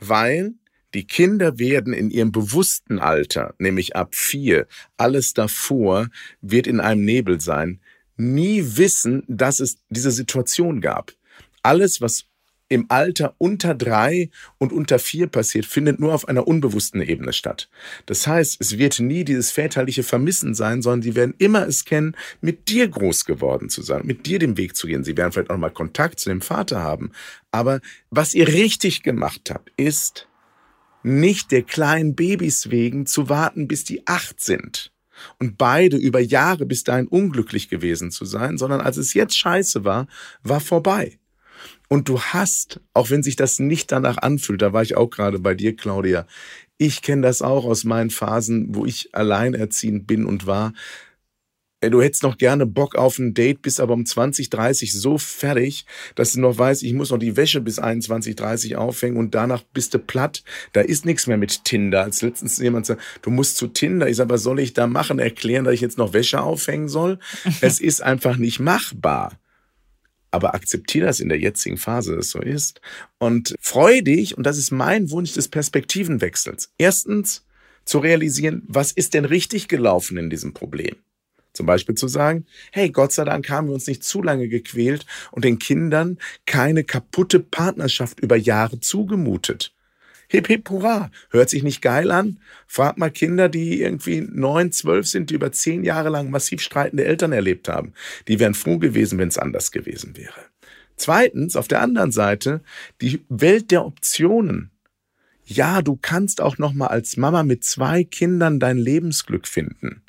weil 0.00 0.54
die 0.94 1.06
Kinder 1.06 1.58
werden 1.58 1.92
in 1.92 2.10
ihrem 2.10 2.32
bewussten 2.32 2.98
Alter, 2.98 3.54
nämlich 3.58 3.94
ab 3.94 4.14
vier, 4.14 4.66
alles 4.96 5.34
davor 5.34 6.08
wird 6.40 6.66
in 6.66 6.80
einem 6.80 7.04
Nebel 7.04 7.40
sein, 7.40 7.80
nie 8.16 8.62
wissen, 8.76 9.22
dass 9.28 9.60
es 9.60 9.78
diese 9.88 10.10
Situation 10.10 10.80
gab. 10.80 11.12
Alles, 11.62 12.00
was 12.00 12.24
im 12.70 12.86
Alter 12.88 13.34
unter 13.38 13.74
drei 13.74 14.30
und 14.58 14.72
unter 14.72 14.98
vier 14.98 15.26
passiert, 15.26 15.66
findet 15.66 16.00
nur 16.00 16.14
auf 16.14 16.28
einer 16.28 16.46
unbewussten 16.46 17.02
Ebene 17.02 17.32
statt. 17.32 17.68
Das 18.06 18.26
heißt, 18.26 18.58
es 18.60 18.78
wird 18.78 19.00
nie 19.00 19.24
dieses 19.24 19.50
väterliche 19.50 20.04
Vermissen 20.04 20.54
sein, 20.54 20.80
sondern 20.80 21.02
sie 21.02 21.16
werden 21.16 21.34
immer 21.36 21.66
es 21.66 21.84
kennen, 21.84 22.16
mit 22.40 22.68
dir 22.68 22.88
groß 22.88 23.24
geworden 23.24 23.68
zu 23.68 23.82
sein, 23.82 24.02
mit 24.04 24.24
dir 24.24 24.38
den 24.38 24.56
Weg 24.56 24.76
zu 24.76 24.86
gehen. 24.86 25.04
Sie 25.04 25.16
werden 25.16 25.32
vielleicht 25.32 25.50
auch 25.50 25.58
mal 25.58 25.70
Kontakt 25.70 26.20
zu 26.20 26.30
dem 26.30 26.40
Vater 26.40 26.80
haben. 26.80 27.10
Aber 27.50 27.80
was 28.08 28.34
ihr 28.34 28.46
richtig 28.48 29.02
gemacht 29.02 29.50
habt, 29.50 29.72
ist, 29.76 30.28
nicht 31.02 31.50
der 31.50 31.62
kleinen 31.62 32.14
Babys 32.14 32.70
wegen 32.70 33.06
zu 33.06 33.28
warten, 33.28 33.66
bis 33.66 33.84
die 33.84 34.06
acht 34.06 34.40
sind 34.40 34.92
und 35.38 35.58
beide 35.58 35.96
über 35.96 36.20
Jahre 36.20 36.66
bis 36.66 36.84
dahin 36.84 37.08
unglücklich 37.08 37.68
gewesen 37.68 38.10
zu 38.10 38.24
sein, 38.24 38.58
sondern 38.58 38.80
als 38.80 38.96
es 38.96 39.14
jetzt 39.14 39.36
scheiße 39.36 39.84
war, 39.84 40.06
war 40.42 40.60
vorbei. 40.60 41.19
Und 41.88 42.08
du 42.08 42.20
hast, 42.20 42.80
auch 42.94 43.10
wenn 43.10 43.22
sich 43.22 43.36
das 43.36 43.58
nicht 43.58 43.90
danach 43.90 44.18
anfühlt, 44.18 44.62
da 44.62 44.72
war 44.72 44.82
ich 44.82 44.96
auch 44.96 45.10
gerade 45.10 45.38
bei 45.38 45.54
dir, 45.54 45.74
Claudia, 45.74 46.26
ich 46.78 47.02
kenne 47.02 47.22
das 47.22 47.42
auch 47.42 47.64
aus 47.64 47.84
meinen 47.84 48.10
Phasen, 48.10 48.74
wo 48.74 48.86
ich 48.86 49.14
alleinerziehend 49.14 50.06
bin 50.06 50.24
und 50.24 50.46
war. 50.46 50.72
Du 51.82 52.02
hättest 52.02 52.22
noch 52.22 52.36
gerne 52.36 52.66
Bock 52.66 52.94
auf 52.94 53.18
ein 53.18 53.32
Date, 53.32 53.62
bist 53.62 53.80
aber 53.80 53.94
um 53.94 54.04
20, 54.04 54.50
30 54.50 54.92
so 54.92 55.16
fertig, 55.16 55.86
dass 56.14 56.32
du 56.32 56.40
noch 56.40 56.58
weißt, 56.58 56.82
ich 56.82 56.92
muss 56.92 57.10
noch 57.10 57.18
die 57.18 57.36
Wäsche 57.36 57.62
bis 57.62 57.78
21, 57.78 58.36
30 58.36 58.76
aufhängen 58.76 59.16
und 59.16 59.34
danach 59.34 59.62
bist 59.72 59.94
du 59.94 59.98
platt. 59.98 60.42
Da 60.74 60.82
ist 60.82 61.06
nichts 61.06 61.26
mehr 61.26 61.38
mit 61.38 61.64
Tinder. 61.64 62.02
Als 62.02 62.20
letztens 62.20 62.58
jemand 62.58 62.84
sagt, 62.84 63.00
du 63.22 63.30
musst 63.30 63.56
zu 63.56 63.66
Tinder. 63.66 64.08
Ich 64.08 64.16
sage, 64.16 64.28
was 64.28 64.42
soll 64.42 64.60
ich 64.60 64.74
da 64.74 64.86
machen? 64.86 65.18
Erklären, 65.18 65.64
dass 65.64 65.72
ich 65.72 65.80
jetzt 65.80 65.96
noch 65.96 66.12
Wäsche 66.12 66.42
aufhängen 66.42 66.88
soll? 66.88 67.18
es 67.62 67.80
ist 67.80 68.02
einfach 68.02 68.36
nicht 68.36 68.60
machbar 68.60 69.38
aber 70.30 70.54
akzeptiere 70.54 71.06
das 71.06 71.20
in 71.20 71.28
der 71.28 71.38
jetzigen 71.38 71.76
Phase, 71.76 72.16
dass 72.16 72.26
es 72.26 72.32
so 72.32 72.40
ist. 72.40 72.80
Und 73.18 73.54
freu 73.60 74.00
dich, 74.02 74.36
und 74.36 74.44
das 74.44 74.58
ist 74.58 74.70
mein 74.70 75.10
Wunsch 75.10 75.32
des 75.32 75.48
Perspektivenwechsels. 75.48 76.72
Erstens 76.78 77.44
zu 77.84 77.98
realisieren, 77.98 78.62
was 78.66 78.92
ist 78.92 79.14
denn 79.14 79.24
richtig 79.24 79.68
gelaufen 79.68 80.16
in 80.16 80.30
diesem 80.30 80.54
Problem? 80.54 80.96
Zum 81.52 81.66
Beispiel 81.66 81.96
zu 81.96 82.06
sagen, 82.06 82.46
hey, 82.70 82.90
Gott 82.90 83.12
sei 83.12 83.24
Dank 83.24 83.48
haben 83.50 83.66
wir 83.66 83.74
uns 83.74 83.88
nicht 83.88 84.04
zu 84.04 84.22
lange 84.22 84.48
gequält 84.48 85.04
und 85.32 85.44
den 85.44 85.58
Kindern 85.58 86.18
keine 86.46 86.84
kaputte 86.84 87.40
Partnerschaft 87.40 88.20
über 88.20 88.36
Jahre 88.36 88.78
zugemutet. 88.78 89.74
Hip 90.32 90.46
hip 90.46 90.70
hurra. 90.70 91.10
Hört 91.30 91.50
sich 91.50 91.64
nicht 91.64 91.82
geil 91.82 92.12
an? 92.12 92.38
Fragt 92.68 92.98
mal 92.98 93.10
Kinder, 93.10 93.48
die 93.48 93.80
irgendwie 93.80 94.20
neun, 94.20 94.70
zwölf 94.70 95.08
sind, 95.08 95.30
die 95.30 95.34
über 95.34 95.50
zehn 95.50 95.82
Jahre 95.82 96.08
lang 96.08 96.30
massiv 96.30 96.60
streitende 96.60 97.04
Eltern 97.04 97.32
erlebt 97.32 97.68
haben. 97.68 97.94
Die 98.28 98.38
wären 98.38 98.54
froh 98.54 98.78
gewesen, 98.78 99.18
wenn 99.18 99.26
es 99.26 99.38
anders 99.38 99.72
gewesen 99.72 100.16
wäre. 100.16 100.46
Zweitens, 100.94 101.56
auf 101.56 101.66
der 101.66 101.80
anderen 101.80 102.12
Seite, 102.12 102.60
die 103.00 103.24
Welt 103.28 103.72
der 103.72 103.84
Optionen. 103.84 104.70
Ja, 105.44 105.82
du 105.82 105.98
kannst 106.00 106.40
auch 106.40 106.58
noch 106.58 106.74
mal 106.74 106.86
als 106.86 107.16
Mama 107.16 107.42
mit 107.42 107.64
zwei 107.64 108.04
Kindern 108.04 108.60
dein 108.60 108.78
Lebensglück 108.78 109.48
finden. 109.48 110.04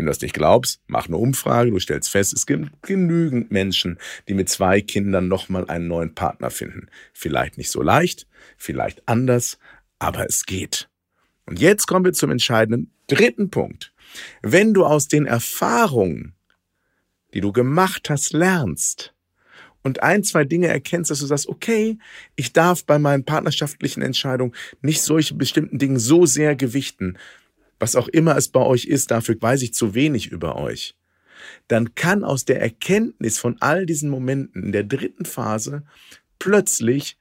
Wenn 0.00 0.06
du 0.06 0.12
das 0.12 0.22
nicht 0.22 0.32
glaubst, 0.32 0.80
mach 0.86 1.08
eine 1.08 1.18
Umfrage, 1.18 1.70
du 1.70 1.78
stellst 1.78 2.08
fest, 2.08 2.32
es 2.32 2.46
gibt 2.46 2.70
genügend 2.80 3.50
Menschen, 3.50 3.98
die 4.28 4.32
mit 4.32 4.48
zwei 4.48 4.80
Kindern 4.80 5.28
nochmal 5.28 5.68
einen 5.68 5.88
neuen 5.88 6.14
Partner 6.14 6.48
finden. 6.48 6.88
Vielleicht 7.12 7.58
nicht 7.58 7.70
so 7.70 7.82
leicht, 7.82 8.26
vielleicht 8.56 9.06
anders, 9.06 9.58
aber 9.98 10.24
es 10.26 10.46
geht. 10.46 10.88
Und 11.44 11.60
jetzt 11.60 11.86
kommen 11.86 12.06
wir 12.06 12.14
zum 12.14 12.30
entscheidenden 12.30 12.90
dritten 13.08 13.50
Punkt. 13.50 13.92
Wenn 14.40 14.72
du 14.72 14.86
aus 14.86 15.06
den 15.06 15.26
Erfahrungen, 15.26 16.32
die 17.34 17.42
du 17.42 17.52
gemacht 17.52 18.08
hast, 18.08 18.32
lernst, 18.32 19.12
und 19.82 20.02
ein, 20.02 20.24
zwei 20.24 20.44
Dinge 20.44 20.68
erkennst, 20.68 21.10
dass 21.10 21.20
du 21.20 21.26
sagst, 21.26 21.48
okay, 21.48 21.98
ich 22.36 22.52
darf 22.52 22.84
bei 22.84 22.98
meinen 22.98 23.24
partnerschaftlichen 23.24 24.02
Entscheidungen 24.02 24.54
nicht 24.82 25.02
solche 25.02 25.34
bestimmten 25.34 25.78
Dinge 25.78 25.98
so 25.98 26.26
sehr 26.26 26.56
gewichten, 26.56 27.18
was 27.80 27.96
auch 27.96 28.08
immer 28.08 28.36
es 28.36 28.48
bei 28.48 28.60
euch 28.60 28.84
ist, 28.84 29.10
dafür 29.10 29.36
weiß 29.40 29.62
ich 29.62 29.74
zu 29.74 29.94
wenig 29.94 30.28
über 30.28 30.56
euch, 30.56 30.94
dann 31.66 31.94
kann 31.94 32.22
aus 32.22 32.44
der 32.44 32.60
Erkenntnis 32.60 33.38
von 33.38 33.56
all 33.60 33.86
diesen 33.86 34.10
Momenten 34.10 34.64
in 34.64 34.72
der 34.72 34.84
dritten 34.84 35.24
Phase 35.24 35.82
plötzlich 36.38 37.16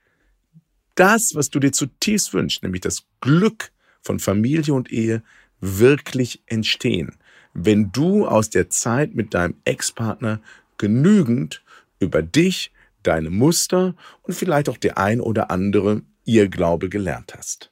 das, 0.96 1.34
was 1.34 1.50
du 1.50 1.60
dir 1.60 1.72
zutiefst 1.72 2.34
wünschst, 2.34 2.62
nämlich 2.62 2.82
das 2.82 3.06
Glück 3.22 3.72
von 4.02 4.20
Familie 4.20 4.74
und 4.74 4.92
Ehe, 4.92 5.24
wirklich 5.62 6.44
entstehen, 6.46 7.16
wenn 7.54 7.92
du 7.92 8.28
aus 8.28 8.50
der 8.50 8.70
Zeit 8.70 9.16
mit 9.16 9.34
deinem 9.34 9.56
Ex-Partner 9.64 10.42
genügend 10.78 11.64
über 12.00 12.22
dich, 12.22 12.72
deine 13.04 13.30
Muster 13.30 13.96
und 14.24 14.34
vielleicht 14.34 14.70
auch 14.70 14.78
der 14.78 14.98
ein 14.98 15.22
oder 15.22 15.52
andere 15.52 16.02
Irrglaube 16.26 16.90
gelernt 16.90 17.34
hast. 17.36 17.72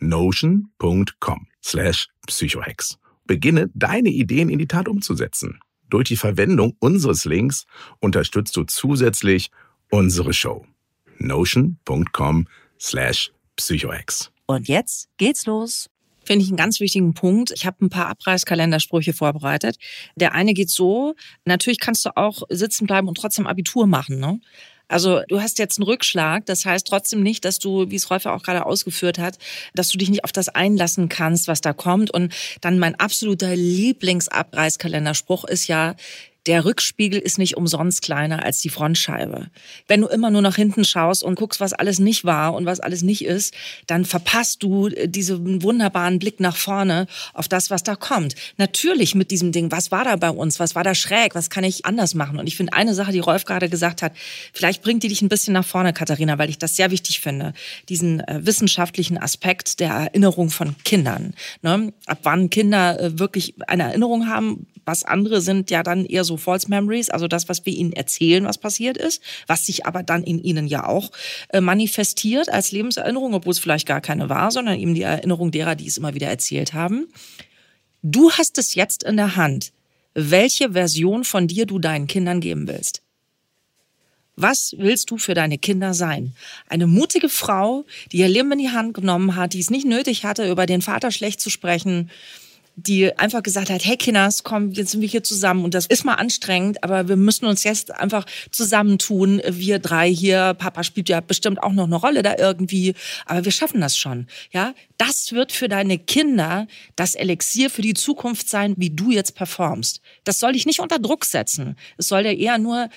notion.com 0.00 1.46
slash 1.62 2.08
psychohex. 2.26 2.98
Beginne 3.26 3.70
deine 3.74 4.10
Ideen 4.10 4.48
in 4.48 4.58
die 4.58 4.68
Tat 4.68 4.88
umzusetzen. 4.88 5.60
Durch 5.88 6.08
die 6.08 6.16
Verwendung 6.16 6.76
unseres 6.78 7.24
Links 7.24 7.64
unterstützt 8.00 8.56
du 8.56 8.64
zusätzlich 8.64 9.50
unsere 9.90 10.32
Show. 10.32 10.66
notion.com 11.18 12.46
slash 12.80 13.32
psychohex. 13.56 14.32
Und 14.46 14.68
jetzt 14.68 15.08
geht's 15.16 15.46
los. 15.46 15.88
Finde 16.24 16.44
ich 16.44 16.50
einen 16.50 16.56
ganz 16.56 16.80
wichtigen 16.80 17.14
Punkt. 17.14 17.52
Ich 17.52 17.66
habe 17.66 17.84
ein 17.84 17.88
paar 17.88 18.08
Abreißkalendersprüche 18.08 19.12
vorbereitet. 19.12 19.76
Der 20.16 20.34
eine 20.34 20.54
geht 20.54 20.70
so, 20.70 21.14
natürlich 21.44 21.78
kannst 21.78 22.04
du 22.04 22.16
auch 22.16 22.42
sitzen 22.48 22.86
bleiben 22.86 23.06
und 23.06 23.16
trotzdem 23.16 23.46
Abitur 23.46 23.86
machen. 23.86 24.18
Ne? 24.18 24.40
Also 24.88 25.22
du 25.28 25.40
hast 25.40 25.58
jetzt 25.58 25.78
einen 25.78 25.86
Rückschlag, 25.86 26.46
das 26.46 26.64
heißt 26.64 26.86
trotzdem 26.86 27.22
nicht, 27.22 27.44
dass 27.44 27.58
du, 27.58 27.90
wie 27.90 27.96
es 27.96 28.08
Rolf 28.10 28.26
auch 28.26 28.42
gerade 28.42 28.64
ausgeführt 28.66 29.18
hat, 29.18 29.38
dass 29.74 29.88
du 29.88 29.98
dich 29.98 30.10
nicht 30.10 30.24
auf 30.24 30.32
das 30.32 30.48
einlassen 30.48 31.08
kannst, 31.08 31.48
was 31.48 31.60
da 31.60 31.72
kommt. 31.72 32.12
Und 32.12 32.32
dann 32.60 32.78
mein 32.78 32.94
absoluter 32.94 33.56
Lieblingsabreißkalenderspruch 33.56 35.44
ist 35.44 35.66
ja, 35.66 35.96
der 36.46 36.64
Rückspiegel 36.64 37.18
ist 37.18 37.38
nicht 37.38 37.56
umsonst 37.56 38.02
kleiner 38.02 38.44
als 38.44 38.60
die 38.60 38.68
Frontscheibe. 38.68 39.48
Wenn 39.88 40.00
du 40.00 40.06
immer 40.06 40.30
nur 40.30 40.42
nach 40.42 40.56
hinten 40.56 40.84
schaust 40.84 41.24
und 41.24 41.34
guckst, 41.34 41.60
was 41.60 41.72
alles 41.72 41.98
nicht 41.98 42.24
war 42.24 42.54
und 42.54 42.66
was 42.66 42.80
alles 42.80 43.02
nicht 43.02 43.24
ist, 43.24 43.54
dann 43.86 44.04
verpasst 44.04 44.62
du 44.62 44.88
äh, 44.88 45.08
diesen 45.08 45.62
wunderbaren 45.62 46.18
Blick 46.18 46.40
nach 46.40 46.56
vorne 46.56 47.06
auf 47.34 47.48
das, 47.48 47.70
was 47.70 47.82
da 47.82 47.96
kommt. 47.96 48.34
Natürlich 48.56 49.14
mit 49.14 49.30
diesem 49.30 49.52
Ding, 49.52 49.72
was 49.72 49.90
war 49.90 50.04
da 50.04 50.16
bei 50.16 50.30
uns, 50.30 50.60
was 50.60 50.74
war 50.74 50.84
da 50.84 50.94
schräg, 50.94 51.34
was 51.34 51.50
kann 51.50 51.64
ich 51.64 51.84
anders 51.84 52.14
machen? 52.14 52.38
Und 52.38 52.46
ich 52.46 52.56
finde 52.56 52.72
eine 52.74 52.94
Sache, 52.94 53.12
die 53.12 53.18
Rolf 53.18 53.44
gerade 53.44 53.68
gesagt 53.68 54.02
hat, 54.02 54.12
vielleicht 54.52 54.82
bringt 54.82 55.02
die 55.02 55.08
dich 55.08 55.22
ein 55.22 55.28
bisschen 55.28 55.54
nach 55.54 55.66
vorne, 55.66 55.92
Katharina, 55.92 56.38
weil 56.38 56.50
ich 56.50 56.58
das 56.58 56.76
sehr 56.76 56.90
wichtig 56.90 57.20
finde, 57.20 57.52
diesen 57.88 58.20
äh, 58.20 58.40
wissenschaftlichen 58.44 59.18
Aspekt 59.18 59.80
der 59.80 59.90
Erinnerung 59.90 60.50
von 60.50 60.76
Kindern. 60.84 61.34
Ne? 61.62 61.92
Ab 62.06 62.20
wann 62.22 62.50
Kinder 62.50 63.00
äh, 63.00 63.18
wirklich 63.18 63.54
eine 63.66 63.84
Erinnerung 63.84 64.28
haben, 64.28 64.66
was 64.86 65.02
andere 65.02 65.40
sind 65.40 65.70
ja 65.70 65.82
dann 65.82 66.06
eher 66.06 66.24
so 66.24 66.35
False 66.38 66.68
Memories, 66.68 67.10
also 67.10 67.28
das, 67.28 67.48
was 67.48 67.64
wir 67.66 67.72
ihnen 67.72 67.92
erzählen, 67.92 68.44
was 68.44 68.58
passiert 68.58 68.96
ist, 68.96 69.22
was 69.46 69.66
sich 69.66 69.86
aber 69.86 70.02
dann 70.02 70.22
in 70.22 70.38
ihnen 70.38 70.66
ja 70.66 70.86
auch 70.86 71.10
äh, 71.50 71.60
manifestiert 71.60 72.48
als 72.48 72.72
Lebenserinnerung, 72.72 73.34
obwohl 73.34 73.52
es 73.52 73.58
vielleicht 73.58 73.86
gar 73.86 74.00
keine 74.00 74.28
war, 74.28 74.50
sondern 74.50 74.78
eben 74.78 74.94
die 74.94 75.02
Erinnerung 75.02 75.50
derer, 75.50 75.74
die 75.74 75.86
es 75.86 75.98
immer 75.98 76.14
wieder 76.14 76.28
erzählt 76.28 76.72
haben. 76.72 77.08
Du 78.02 78.30
hast 78.30 78.58
es 78.58 78.74
jetzt 78.74 79.02
in 79.02 79.16
der 79.16 79.36
Hand, 79.36 79.72
welche 80.14 80.72
Version 80.72 81.24
von 81.24 81.46
dir 81.46 81.66
du 81.66 81.78
deinen 81.78 82.06
Kindern 82.06 82.40
geben 82.40 82.68
willst. 82.68 83.02
Was 84.36 84.74
willst 84.76 85.10
du 85.10 85.16
für 85.16 85.32
deine 85.32 85.56
Kinder 85.56 85.94
sein? 85.94 86.34
Eine 86.68 86.86
mutige 86.86 87.30
Frau, 87.30 87.86
die 88.12 88.18
ihr 88.18 88.28
Leben 88.28 88.52
in 88.52 88.58
die 88.58 88.70
Hand 88.70 88.92
genommen 88.92 89.34
hat, 89.34 89.54
die 89.54 89.60
es 89.60 89.70
nicht 89.70 89.86
nötig 89.86 90.24
hatte, 90.24 90.50
über 90.50 90.66
den 90.66 90.82
Vater 90.82 91.10
schlecht 91.10 91.40
zu 91.40 91.48
sprechen, 91.48 92.10
die 92.76 93.16
einfach 93.18 93.42
gesagt 93.42 93.70
hat, 93.70 93.84
hey 93.84 93.96
Kinders, 93.96 94.44
komm, 94.44 94.70
jetzt 94.72 94.90
sind 94.90 95.00
wir 95.00 95.08
hier 95.08 95.22
zusammen 95.22 95.64
und 95.64 95.72
das 95.72 95.86
ist 95.86 96.04
mal 96.04 96.14
anstrengend, 96.14 96.84
aber 96.84 97.08
wir 97.08 97.16
müssen 97.16 97.46
uns 97.46 97.64
jetzt 97.64 97.90
einfach 97.90 98.26
zusammentun, 98.50 99.40
wir 99.48 99.78
drei 99.78 100.12
hier, 100.12 100.52
Papa 100.54 100.84
spielt 100.84 101.08
ja 101.08 101.20
bestimmt 101.20 101.62
auch 101.62 101.72
noch 101.72 101.86
eine 101.86 101.96
Rolle 101.96 102.22
da 102.22 102.36
irgendwie, 102.38 102.94
aber 103.24 103.46
wir 103.46 103.52
schaffen 103.52 103.80
das 103.80 103.96
schon, 103.96 104.26
ja? 104.52 104.74
Das 104.98 105.32
wird 105.32 105.52
für 105.52 105.68
deine 105.68 105.98
Kinder 105.98 106.66
das 106.96 107.14
Elixier 107.14 107.70
für 107.70 107.82
die 107.82 107.94
Zukunft 107.94 108.48
sein, 108.48 108.74
wie 108.76 108.90
du 108.90 109.10
jetzt 109.10 109.34
performst. 109.34 110.02
Das 110.24 110.38
soll 110.38 110.52
dich 110.52 110.66
nicht 110.66 110.80
unter 110.80 110.98
Druck 110.98 111.24
setzen. 111.24 111.76
Es 111.96 112.08
soll 112.08 112.22
dir 112.22 112.36
eher 112.36 112.58
nur 112.58 112.88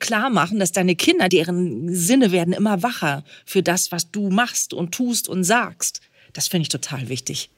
klar 0.00 0.30
machen, 0.30 0.58
dass 0.58 0.72
deine 0.72 0.96
Kinder, 0.96 1.28
deren 1.28 1.94
Sinne 1.94 2.32
werden 2.32 2.54
immer 2.54 2.82
wacher 2.82 3.24
für 3.44 3.62
das, 3.62 3.92
was 3.92 4.10
du 4.10 4.30
machst 4.30 4.72
und 4.74 4.92
tust 4.92 5.28
und 5.28 5.44
sagst. 5.44 6.00
Das 6.32 6.48
finde 6.48 6.62
ich 6.62 6.68
total 6.68 7.08
wichtig. 7.08 7.50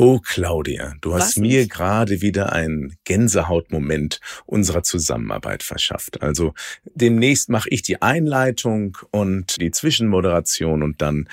Oh, 0.00 0.20
Claudia, 0.20 0.94
du 1.00 1.14
hast 1.14 1.30
Was 1.30 1.36
mir 1.38 1.66
gerade 1.66 2.20
wieder 2.20 2.52
einen 2.52 2.96
Gänsehautmoment 3.02 4.20
unserer 4.46 4.84
Zusammenarbeit 4.84 5.64
verschafft. 5.64 6.22
Also 6.22 6.54
demnächst 6.84 7.48
mache 7.48 7.68
ich 7.70 7.82
die 7.82 8.00
Einleitung 8.00 8.96
und 9.10 9.60
die 9.60 9.72
Zwischenmoderation 9.72 10.84
und 10.84 11.02
dann 11.02 11.28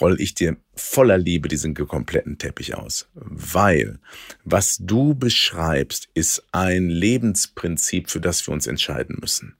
roll 0.00 0.18
ich 0.22 0.32
dir 0.32 0.56
voller 0.74 1.18
Liebe 1.18 1.48
diesen 1.48 1.74
kompletten 1.74 2.38
Teppich 2.38 2.74
aus. 2.76 3.10
Weil 3.12 3.98
was 4.42 4.78
du 4.80 5.14
beschreibst, 5.14 6.08
ist 6.14 6.46
ein 6.50 6.88
Lebensprinzip, 6.88 8.08
für 8.08 8.22
das 8.22 8.46
wir 8.48 8.54
uns 8.54 8.66
entscheiden 8.66 9.18
müssen. 9.20 9.58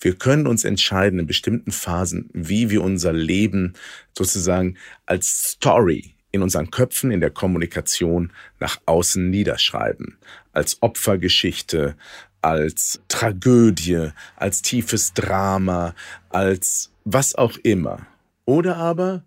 Wir 0.00 0.16
können 0.16 0.48
uns 0.48 0.64
entscheiden 0.64 1.20
in 1.20 1.26
bestimmten 1.26 1.70
Phasen, 1.70 2.30
wie 2.32 2.68
wir 2.68 2.82
unser 2.82 3.12
Leben 3.12 3.74
sozusagen 4.12 4.76
als 5.06 5.52
Story 5.52 6.15
in 6.36 6.42
unseren 6.42 6.70
Köpfen, 6.70 7.10
in 7.10 7.20
der 7.20 7.30
Kommunikation 7.30 8.32
nach 8.60 8.78
außen 8.86 9.28
niederschreiben. 9.28 10.18
Als 10.52 10.78
Opfergeschichte, 10.82 11.96
als 12.40 13.00
Tragödie, 13.08 14.10
als 14.36 14.62
tiefes 14.62 15.12
Drama, 15.14 15.94
als 16.28 16.92
was 17.04 17.34
auch 17.34 17.56
immer. 17.58 18.06
Oder 18.44 18.76
aber 18.76 19.24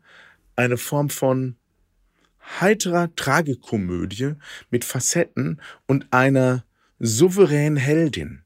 eine 0.55 0.77
Form 0.77 1.09
von 1.09 1.55
heiterer 2.59 3.13
Tragikomödie 3.15 4.33
mit 4.71 4.85
Facetten 4.85 5.61
und 5.87 6.07
einer 6.11 6.63
souveränen 6.99 7.77
Heldin. 7.77 8.43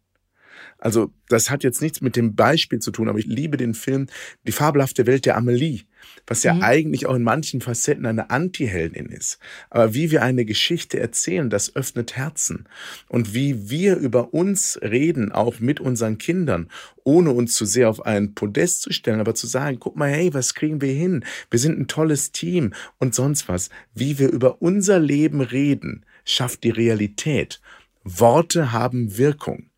Also 0.78 1.14
das 1.30 1.50
hat 1.50 1.64
jetzt 1.64 1.82
nichts 1.82 2.02
mit 2.02 2.16
dem 2.16 2.36
Beispiel 2.36 2.80
zu 2.80 2.92
tun, 2.92 3.08
aber 3.08 3.20
ich 3.20 3.26
liebe 3.26 3.58
den 3.58 3.74
Film 3.74 4.08
Die 4.46 4.52
fabelhafte 4.52 5.08
Welt 5.08 5.26
der 5.26 5.38
Amelie, 5.38 5.84
was 6.28 6.44
ja 6.44 6.54
mhm. 6.54 6.62
eigentlich 6.64 7.06
auch 7.06 7.16
in 7.16 7.24
manchen 7.24 7.62
Facetten 7.62 8.06
eine 8.06 8.30
Anti-Heldin 8.30 9.08
ist. 9.08 9.40
Aber 9.70 9.94
wie 9.94 10.12
wir 10.12 10.22
eine 10.22 10.46
Geschichte 10.46 11.00
erzählen, 11.00 11.50
das 11.50 11.76
öffnet 11.76 12.16
Herzen. 12.16 12.68
Und 13.10 13.34
wie 13.34 13.70
wir 13.70 13.98
über 13.98 14.34
uns 14.34 14.80
reden, 14.82 15.32
auch 15.32 15.60
mit 15.60 15.80
unseren 15.80 16.18
Kindern, 16.18 16.70
ohne 17.04 17.32
uns 17.32 17.54
zu 17.56 17.66
sehr 17.66 17.90
auf 17.90 18.06
ein 18.06 18.34
Podest 18.34 18.82
zu 18.82 18.94
stellen, 18.94 19.20
aber 19.20 19.36
zu 19.36 19.48
sagen, 19.48 19.80
guck 19.80 19.96
mal, 19.96 20.10
hey, 20.10 20.34
was 20.34 20.54
kriegen 20.54 20.82
wir 20.82 20.94
hin? 20.94 21.26
Wir 21.50 21.60
sind 21.60 21.80
ein 21.80 21.88
tolles 21.88 22.32
Team 22.32 22.74
und 23.00 23.14
sonst 23.14 23.50
was. 23.50 23.70
Wie 23.94 24.20
wir 24.20 24.32
über 24.32 24.62
unser 24.62 25.00
Leben 25.00 25.42
reden, 25.42 26.06
schafft 26.26 26.64
die 26.64 26.70
Realität. 26.70 27.62
Worte 28.04 28.72
haben 28.72 29.18
Wirkung. 29.18 29.70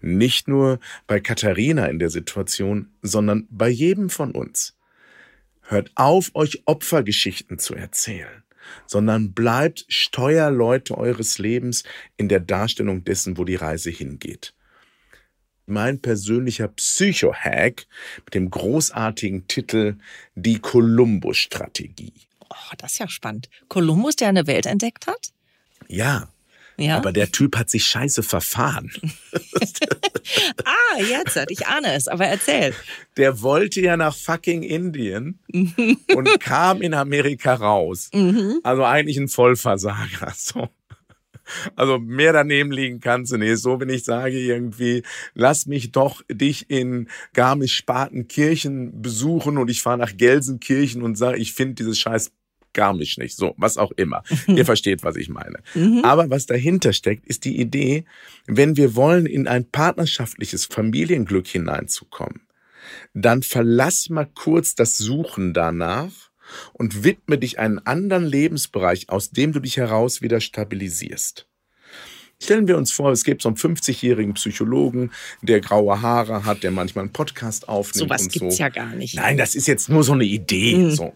Nicht 0.00 0.48
nur 0.48 0.80
bei 1.06 1.18
Katharina 1.18 1.86
in 1.86 1.98
der 1.98 2.10
Situation, 2.10 2.90
sondern 3.00 3.46
bei 3.50 3.68
jedem 3.68 4.10
von 4.10 4.32
uns. 4.32 4.73
Hört 5.66 5.90
auf, 5.94 6.30
euch 6.34 6.62
Opfergeschichten 6.66 7.58
zu 7.58 7.74
erzählen, 7.74 8.44
sondern 8.86 9.32
bleibt 9.32 9.86
Steuerleute 9.88 10.96
eures 10.96 11.38
Lebens 11.38 11.84
in 12.16 12.28
der 12.28 12.40
Darstellung 12.40 13.04
dessen, 13.04 13.38
wo 13.38 13.44
die 13.44 13.56
Reise 13.56 13.90
hingeht. 13.90 14.54
Mein 15.66 16.00
persönlicher 16.00 16.68
Psycho-Hack 16.68 17.86
mit 18.26 18.34
dem 18.34 18.50
großartigen 18.50 19.48
Titel 19.48 19.96
Die 20.34 20.58
Kolumbus-Strategie. 20.58 22.12
Oh, 22.50 22.74
das 22.76 22.92
ist 22.92 22.98
ja 22.98 23.08
spannend. 23.08 23.48
Kolumbus, 23.68 24.16
der 24.16 24.28
eine 24.28 24.46
Welt 24.46 24.66
entdeckt 24.66 25.06
hat? 25.06 25.32
Ja, 25.88 26.28
ja? 26.76 26.96
Aber 26.96 27.12
der 27.12 27.30
Typ 27.30 27.56
hat 27.56 27.70
sich 27.70 27.84
scheiße 27.86 28.22
verfahren. 28.22 28.90
ah, 30.64 31.00
jetzt, 31.00 31.38
ich 31.48 31.66
ahne 31.66 31.94
es, 31.94 32.08
aber 32.08 32.26
erzähl. 32.26 32.74
Der 33.16 33.42
wollte 33.42 33.80
ja 33.80 33.96
nach 33.96 34.16
fucking 34.16 34.62
Indien 34.62 35.38
und 36.14 36.40
kam 36.40 36.82
in 36.82 36.94
Amerika 36.94 37.54
raus. 37.54 38.10
Mhm. 38.12 38.60
Also 38.62 38.84
eigentlich 38.84 39.16
ein 39.16 39.28
Vollversager. 39.28 40.32
So. 40.44 40.68
Also 41.76 41.98
mehr 41.98 42.32
daneben 42.32 42.72
liegen 42.72 43.00
kannst 43.00 43.32
du 43.32 43.36
nicht. 43.36 43.58
So, 43.58 43.80
wenn 43.80 43.88
ich 43.88 44.04
sage 44.04 44.38
irgendwie, 44.38 45.02
lass 45.34 45.66
mich 45.66 45.92
doch 45.92 46.22
dich 46.30 46.70
in 46.70 47.08
Garmisch-Partenkirchen 47.34 49.02
besuchen 49.02 49.58
und 49.58 49.70
ich 49.70 49.82
fahre 49.82 49.98
nach 49.98 50.16
Gelsenkirchen 50.16 51.02
und 51.02 51.16
sage, 51.16 51.38
ich 51.38 51.52
finde 51.52 51.74
dieses 51.74 51.98
scheiß 51.98 52.32
Garmisch 52.74 53.16
nicht. 53.16 53.36
So, 53.36 53.54
was 53.56 53.78
auch 53.78 53.92
immer. 53.92 54.22
Ihr 54.46 54.66
versteht, 54.66 55.02
was 55.02 55.16
ich 55.16 55.28
meine. 55.28 55.60
Mhm. 55.74 56.04
Aber 56.04 56.28
was 56.28 56.46
dahinter 56.46 56.92
steckt, 56.92 57.26
ist 57.26 57.44
die 57.44 57.58
Idee, 57.58 58.04
wenn 58.46 58.76
wir 58.76 58.94
wollen, 58.94 59.26
in 59.26 59.48
ein 59.48 59.70
partnerschaftliches 59.70 60.66
Familienglück 60.66 61.46
hineinzukommen, 61.46 62.42
dann 63.14 63.42
verlass 63.42 64.10
mal 64.10 64.28
kurz 64.34 64.74
das 64.74 64.98
Suchen 64.98 65.54
danach 65.54 66.12
und 66.72 67.04
widme 67.04 67.38
dich 67.38 67.58
einen 67.58 67.78
anderen 67.78 68.26
Lebensbereich, 68.26 69.08
aus 69.08 69.30
dem 69.30 69.52
du 69.52 69.60
dich 69.60 69.78
heraus 69.78 70.20
wieder 70.20 70.40
stabilisierst. 70.40 71.46
Stellen 72.44 72.68
wir 72.68 72.76
uns 72.76 72.92
vor, 72.92 73.10
es 73.10 73.24
gibt 73.24 73.40
so 73.40 73.48
einen 73.48 73.56
50-jährigen 73.56 74.34
Psychologen, 74.34 75.12
der 75.40 75.60
graue 75.60 76.02
Haare 76.02 76.44
hat, 76.44 76.62
der 76.62 76.72
manchmal 76.72 77.04
einen 77.04 77.12
Podcast 77.12 77.70
aufnimmt. 77.70 78.10
Sowas 78.10 78.22
und 78.22 78.32
gibt's 78.32 78.56
so. 78.56 78.62
ja 78.62 78.68
gar 78.68 78.94
nicht. 78.94 79.16
Nein, 79.16 79.38
das 79.38 79.54
ist 79.54 79.66
jetzt 79.66 79.88
nur 79.88 80.04
so 80.04 80.12
eine 80.12 80.24
Idee. 80.24 80.76
Mhm. 80.76 80.90
So. 80.90 81.14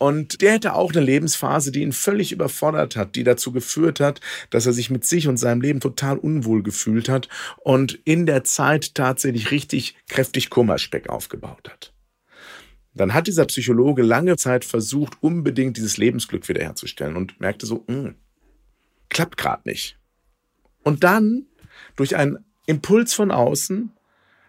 Und 0.00 0.42
der 0.42 0.54
hätte 0.54 0.74
auch 0.74 0.92
eine 0.92 1.00
Lebensphase, 1.00 1.70
die 1.70 1.82
ihn 1.82 1.92
völlig 1.92 2.32
überfordert 2.32 2.96
hat, 2.96 3.14
die 3.14 3.22
dazu 3.22 3.52
geführt 3.52 4.00
hat, 4.00 4.20
dass 4.50 4.66
er 4.66 4.72
sich 4.72 4.90
mit 4.90 5.04
sich 5.04 5.28
und 5.28 5.36
seinem 5.36 5.60
Leben 5.60 5.78
total 5.78 6.18
unwohl 6.18 6.64
gefühlt 6.64 7.08
hat 7.08 7.28
und 7.62 7.92
in 8.04 8.26
der 8.26 8.42
Zeit 8.42 8.96
tatsächlich 8.96 9.52
richtig 9.52 9.94
kräftig 10.08 10.50
Kummerspeck 10.50 11.08
aufgebaut 11.08 11.70
hat. 11.70 11.92
Dann 12.94 13.14
hat 13.14 13.28
dieser 13.28 13.44
Psychologe 13.44 14.02
lange 14.02 14.36
Zeit 14.36 14.64
versucht, 14.64 15.18
unbedingt 15.20 15.76
dieses 15.76 15.98
Lebensglück 15.98 16.48
wiederherzustellen 16.48 17.16
und 17.16 17.40
merkte 17.40 17.64
so, 17.64 17.84
mh, 17.86 17.94
hm, 17.94 18.14
klappt 19.08 19.36
gerade 19.36 19.62
nicht. 19.66 19.98
Und 20.84 21.02
dann, 21.02 21.46
durch 21.96 22.14
einen 22.14 22.44
Impuls 22.66 23.14
von 23.14 23.30
außen, 23.30 23.90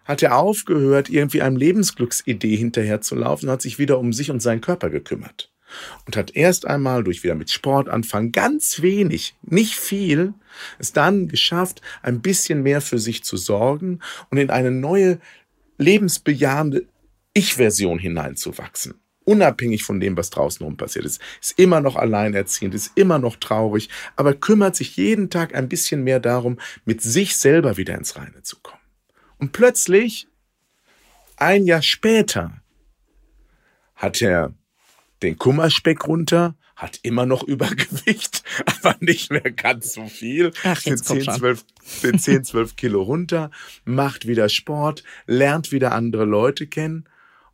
hat 0.04 0.22
er 0.22 0.36
aufgehört, 0.36 1.10
irgendwie 1.10 1.42
einem 1.42 1.56
Lebensglücksidee 1.56 2.56
hinterherzulaufen 2.56 3.48
und 3.48 3.52
hat 3.52 3.62
sich 3.62 3.78
wieder 3.78 3.98
um 3.98 4.12
sich 4.12 4.30
und 4.30 4.40
seinen 4.40 4.60
Körper 4.60 4.88
gekümmert. 4.88 5.50
Und 6.04 6.16
hat 6.16 6.36
erst 6.36 6.64
einmal 6.64 7.02
durch 7.02 7.24
wieder 7.24 7.34
mit 7.34 7.50
Sport 7.50 7.88
anfangen, 7.88 8.30
ganz 8.30 8.82
wenig, 8.82 9.34
nicht 9.42 9.74
viel, 9.74 10.34
es 10.78 10.92
dann 10.92 11.26
geschafft, 11.26 11.82
ein 12.02 12.20
bisschen 12.22 12.62
mehr 12.62 12.80
für 12.80 13.00
sich 13.00 13.24
zu 13.24 13.36
sorgen 13.36 13.98
und 14.30 14.38
in 14.38 14.50
eine 14.50 14.70
neue 14.70 15.18
lebensbejahende 15.78 16.86
Ich-Version 17.34 17.98
hineinzuwachsen 17.98 18.94
unabhängig 19.26 19.82
von 19.82 20.00
dem, 20.00 20.16
was 20.16 20.30
draußen 20.30 20.64
rum 20.64 20.76
passiert 20.76 21.04
ist, 21.04 21.20
ist 21.42 21.58
immer 21.58 21.80
noch 21.80 21.96
alleinerziehend, 21.96 22.74
ist 22.74 22.92
immer 22.94 23.18
noch 23.18 23.36
traurig, 23.36 23.90
aber 24.14 24.32
kümmert 24.32 24.76
sich 24.76 24.96
jeden 24.96 25.28
Tag 25.28 25.54
ein 25.54 25.68
bisschen 25.68 26.02
mehr 26.04 26.20
darum, 26.20 26.58
mit 26.84 27.02
sich 27.02 27.36
selber 27.36 27.76
wieder 27.76 27.96
ins 27.96 28.16
Reine 28.16 28.42
zu 28.42 28.56
kommen. 28.62 28.80
Und 29.38 29.52
plötzlich, 29.52 30.28
ein 31.36 31.66
Jahr 31.66 31.82
später, 31.82 32.62
hat 33.94 34.22
er 34.22 34.54
den 35.22 35.36
Kummerspeck 35.36 36.06
runter, 36.06 36.54
hat 36.76 37.00
immer 37.02 37.26
noch 37.26 37.42
Übergewicht, 37.46 38.44
aber 38.64 38.96
nicht 39.00 39.30
mehr 39.30 39.50
ganz 39.50 39.92
so 39.94 40.06
viel. 40.06 40.52
Ach, 40.62 40.80
jetzt 40.82 41.06
10, 41.06 41.22
12, 41.22 41.64
10, 42.18 42.44
12 42.44 42.76
Kilo 42.76 43.02
runter, 43.02 43.50
macht 43.84 44.26
wieder 44.26 44.48
Sport, 44.48 45.02
lernt 45.26 45.72
wieder 45.72 45.92
andere 45.92 46.24
Leute 46.24 46.66
kennen 46.66 47.08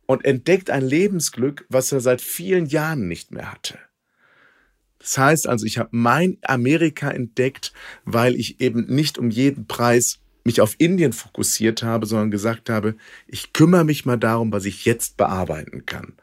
und 0.05 0.25
entdeckt 0.25 0.69
ein 0.69 0.83
Lebensglück, 0.83 1.65
was 1.69 1.91
er 1.91 2.01
seit 2.01 2.21
vielen 2.21 2.65
Jahren 2.65 3.07
nicht 3.07 3.31
mehr 3.31 3.51
hatte. 3.51 3.77
Das 4.99 5.17
heißt 5.17 5.47
also, 5.49 5.65
ich 5.65 5.77
habe 5.77 5.89
mein 5.91 6.37
Amerika 6.43 7.09
entdeckt, 7.09 7.73
weil 8.05 8.35
ich 8.35 8.61
eben 8.61 8.85
nicht 8.85 9.17
um 9.17 9.29
jeden 9.29 9.67
Preis 9.67 10.19
mich 10.45 10.61
auf 10.61 10.75
Indien 10.77 11.13
fokussiert 11.13 11.83
habe, 11.83 12.05
sondern 12.05 12.31
gesagt 12.31 12.69
habe, 12.69 12.95
ich 13.27 13.53
kümmere 13.53 13.83
mich 13.83 14.05
mal 14.05 14.17
darum, 14.17 14.51
was 14.51 14.65
ich 14.65 14.85
jetzt 14.85 15.17
bearbeiten 15.17 15.85
kann. 15.85 16.13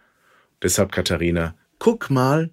Deshalb, 0.63 0.93
Katharina, 0.93 1.55
guck 1.79 2.11
mal, 2.11 2.51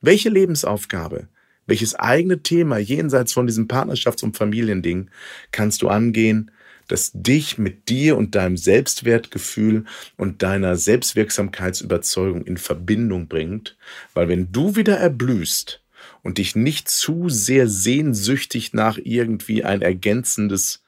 welche 0.00 0.30
Lebensaufgabe, 0.30 1.28
welches 1.66 1.94
eigene 1.94 2.42
Thema 2.42 2.78
jenseits 2.78 3.32
von 3.32 3.46
diesem 3.46 3.68
Partnerschafts- 3.68 4.24
und 4.24 4.36
Familiending 4.36 5.10
kannst 5.52 5.82
du 5.82 5.88
angehen, 5.88 6.50
das 6.90 7.12
dich 7.14 7.56
mit 7.56 7.88
dir 7.88 8.16
und 8.16 8.34
deinem 8.34 8.56
Selbstwertgefühl 8.56 9.84
und 10.16 10.42
deiner 10.42 10.76
Selbstwirksamkeitsüberzeugung 10.76 12.44
in 12.44 12.56
Verbindung 12.56 13.28
bringt, 13.28 13.76
weil 14.12 14.28
wenn 14.28 14.50
du 14.50 14.74
wieder 14.74 14.96
erblühst 14.96 15.82
und 16.22 16.38
dich 16.38 16.56
nicht 16.56 16.88
zu 16.88 17.28
sehr 17.28 17.68
sehnsüchtig 17.68 18.72
nach 18.72 18.98
irgendwie 19.02 19.62
ein 19.62 19.82
ergänzendes 19.82 20.82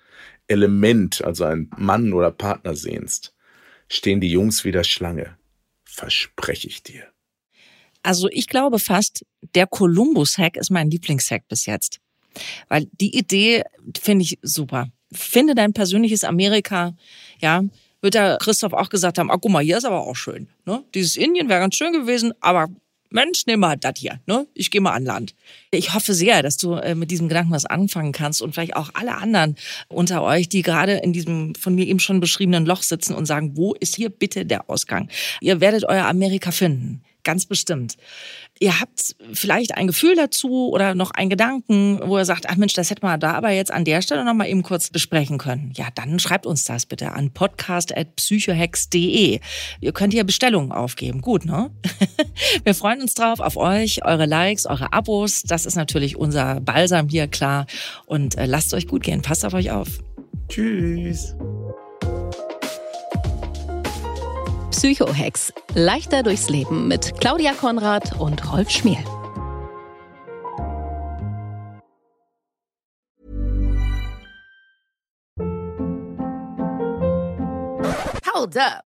Element, 0.48 1.22
also 1.24 1.44
ein 1.44 1.70
Mann 1.76 2.12
oder 2.12 2.32
Partner 2.32 2.74
sehnst, 2.74 3.32
stehen 3.88 4.20
die 4.20 4.30
Jungs 4.30 4.64
wieder 4.64 4.82
Schlange. 4.82 5.36
Verspreche 5.84 6.66
ich 6.66 6.82
dir. 6.82 7.06
Also 8.02 8.28
ich 8.28 8.48
glaube 8.48 8.80
fast, 8.80 9.24
der 9.54 9.68
Columbus-Hack 9.68 10.56
ist 10.56 10.70
mein 10.70 10.90
Lieblingshack 10.90 11.46
bis 11.46 11.66
jetzt. 11.66 12.00
Weil 12.68 12.88
die 12.92 13.16
Idee 13.16 13.62
finde 13.96 14.24
ich 14.24 14.38
super 14.42 14.90
finde 15.12 15.54
dein 15.54 15.72
persönliches 15.72 16.24
Amerika, 16.24 16.94
ja, 17.40 17.62
wird 18.00 18.14
der 18.14 18.38
Christoph 18.38 18.72
auch 18.72 18.88
gesagt 18.88 19.18
haben, 19.18 19.30
ah, 19.30 19.38
guck 19.40 19.52
mal, 19.52 19.62
hier 19.62 19.78
ist 19.78 19.84
aber 19.84 20.06
auch 20.06 20.16
schön. 20.16 20.48
Ne? 20.66 20.82
Dieses 20.94 21.16
Indien 21.16 21.48
wäre 21.48 21.60
ganz 21.60 21.76
schön 21.76 21.92
gewesen, 21.92 22.32
aber 22.40 22.68
Mensch, 23.12 23.46
nehmen 23.46 23.60
wir 23.60 23.68
halt 23.68 23.84
das 23.84 23.94
hier. 23.96 24.20
Ne? 24.26 24.46
Ich 24.54 24.70
gehe 24.70 24.80
mal 24.80 24.92
an 24.92 25.04
Land. 25.04 25.34
Ich 25.70 25.94
hoffe 25.94 26.14
sehr, 26.14 26.42
dass 26.42 26.56
du 26.56 26.74
äh, 26.74 26.94
mit 26.94 27.10
diesem 27.10 27.28
Gedanken 27.28 27.52
was 27.52 27.66
anfangen 27.66 28.12
kannst 28.12 28.42
und 28.42 28.54
vielleicht 28.54 28.74
auch 28.74 28.90
alle 28.94 29.16
anderen 29.16 29.56
unter 29.88 30.22
euch, 30.22 30.48
die 30.48 30.62
gerade 30.62 30.94
in 30.94 31.12
diesem 31.12 31.54
von 31.54 31.74
mir 31.74 31.86
eben 31.86 32.00
schon 32.00 32.20
beschriebenen 32.20 32.64
Loch 32.64 32.82
sitzen 32.82 33.14
und 33.14 33.26
sagen, 33.26 33.56
wo 33.56 33.74
ist 33.74 33.96
hier 33.96 34.08
bitte 34.08 34.46
der 34.46 34.68
Ausgang? 34.70 35.08
Ihr 35.40 35.60
werdet 35.60 35.84
euer 35.84 36.06
Amerika 36.06 36.50
finden. 36.50 37.02
Ganz 37.24 37.46
bestimmt. 37.46 37.96
Ihr 38.58 38.80
habt 38.80 39.14
vielleicht 39.32 39.76
ein 39.76 39.86
Gefühl 39.86 40.16
dazu 40.16 40.70
oder 40.70 40.96
noch 40.96 41.12
einen 41.12 41.30
Gedanken, 41.30 42.00
wo 42.04 42.18
ihr 42.18 42.24
sagt, 42.24 42.48
ach 42.48 42.56
Mensch, 42.56 42.72
das 42.74 42.90
hätte 42.90 43.06
man 43.06 43.20
da 43.20 43.34
aber 43.34 43.50
jetzt 43.50 43.70
an 43.70 43.84
der 43.84 44.02
Stelle 44.02 44.24
noch 44.24 44.34
mal 44.34 44.48
eben 44.48 44.62
kurz 44.62 44.90
besprechen 44.90 45.38
können. 45.38 45.72
Ja, 45.76 45.86
dann 45.94 46.18
schreibt 46.18 46.46
uns 46.46 46.64
das 46.64 46.86
bitte 46.86 47.12
an 47.12 47.30
podcast.psychohex.de. 47.32 49.38
Ihr 49.80 49.92
könnt 49.92 50.12
hier 50.12 50.24
Bestellungen 50.24 50.72
aufgeben. 50.72 51.20
Gut, 51.20 51.44
ne? 51.44 51.70
Wir 52.64 52.74
freuen 52.74 53.00
uns 53.00 53.14
drauf, 53.14 53.38
auf 53.40 53.56
euch, 53.56 54.04
eure 54.04 54.26
Likes, 54.26 54.66
eure 54.66 54.92
Abos. 54.92 55.42
Das 55.42 55.64
ist 55.64 55.76
natürlich 55.76 56.16
unser 56.16 56.60
Balsam 56.60 57.08
hier, 57.08 57.28
klar. 57.28 57.66
Und 58.06 58.36
äh, 58.36 58.46
lasst 58.46 58.74
euch 58.74 58.88
gut 58.88 59.04
gehen. 59.04 59.22
Passt 59.22 59.44
auf 59.44 59.54
euch 59.54 59.70
auf. 59.70 60.00
Tschüss. 60.48 61.36
Psychohex. 64.82 65.52
Leichter 65.74 66.24
durchs 66.24 66.48
Leben 66.48 66.88
mit 66.88 67.12
Claudia 67.20 67.52
Konrad 67.52 68.18
und 68.18 68.52
Rolf 68.52 68.68
Schmiel. 68.68 68.98
Hold 78.34 78.56
up. 78.56 78.91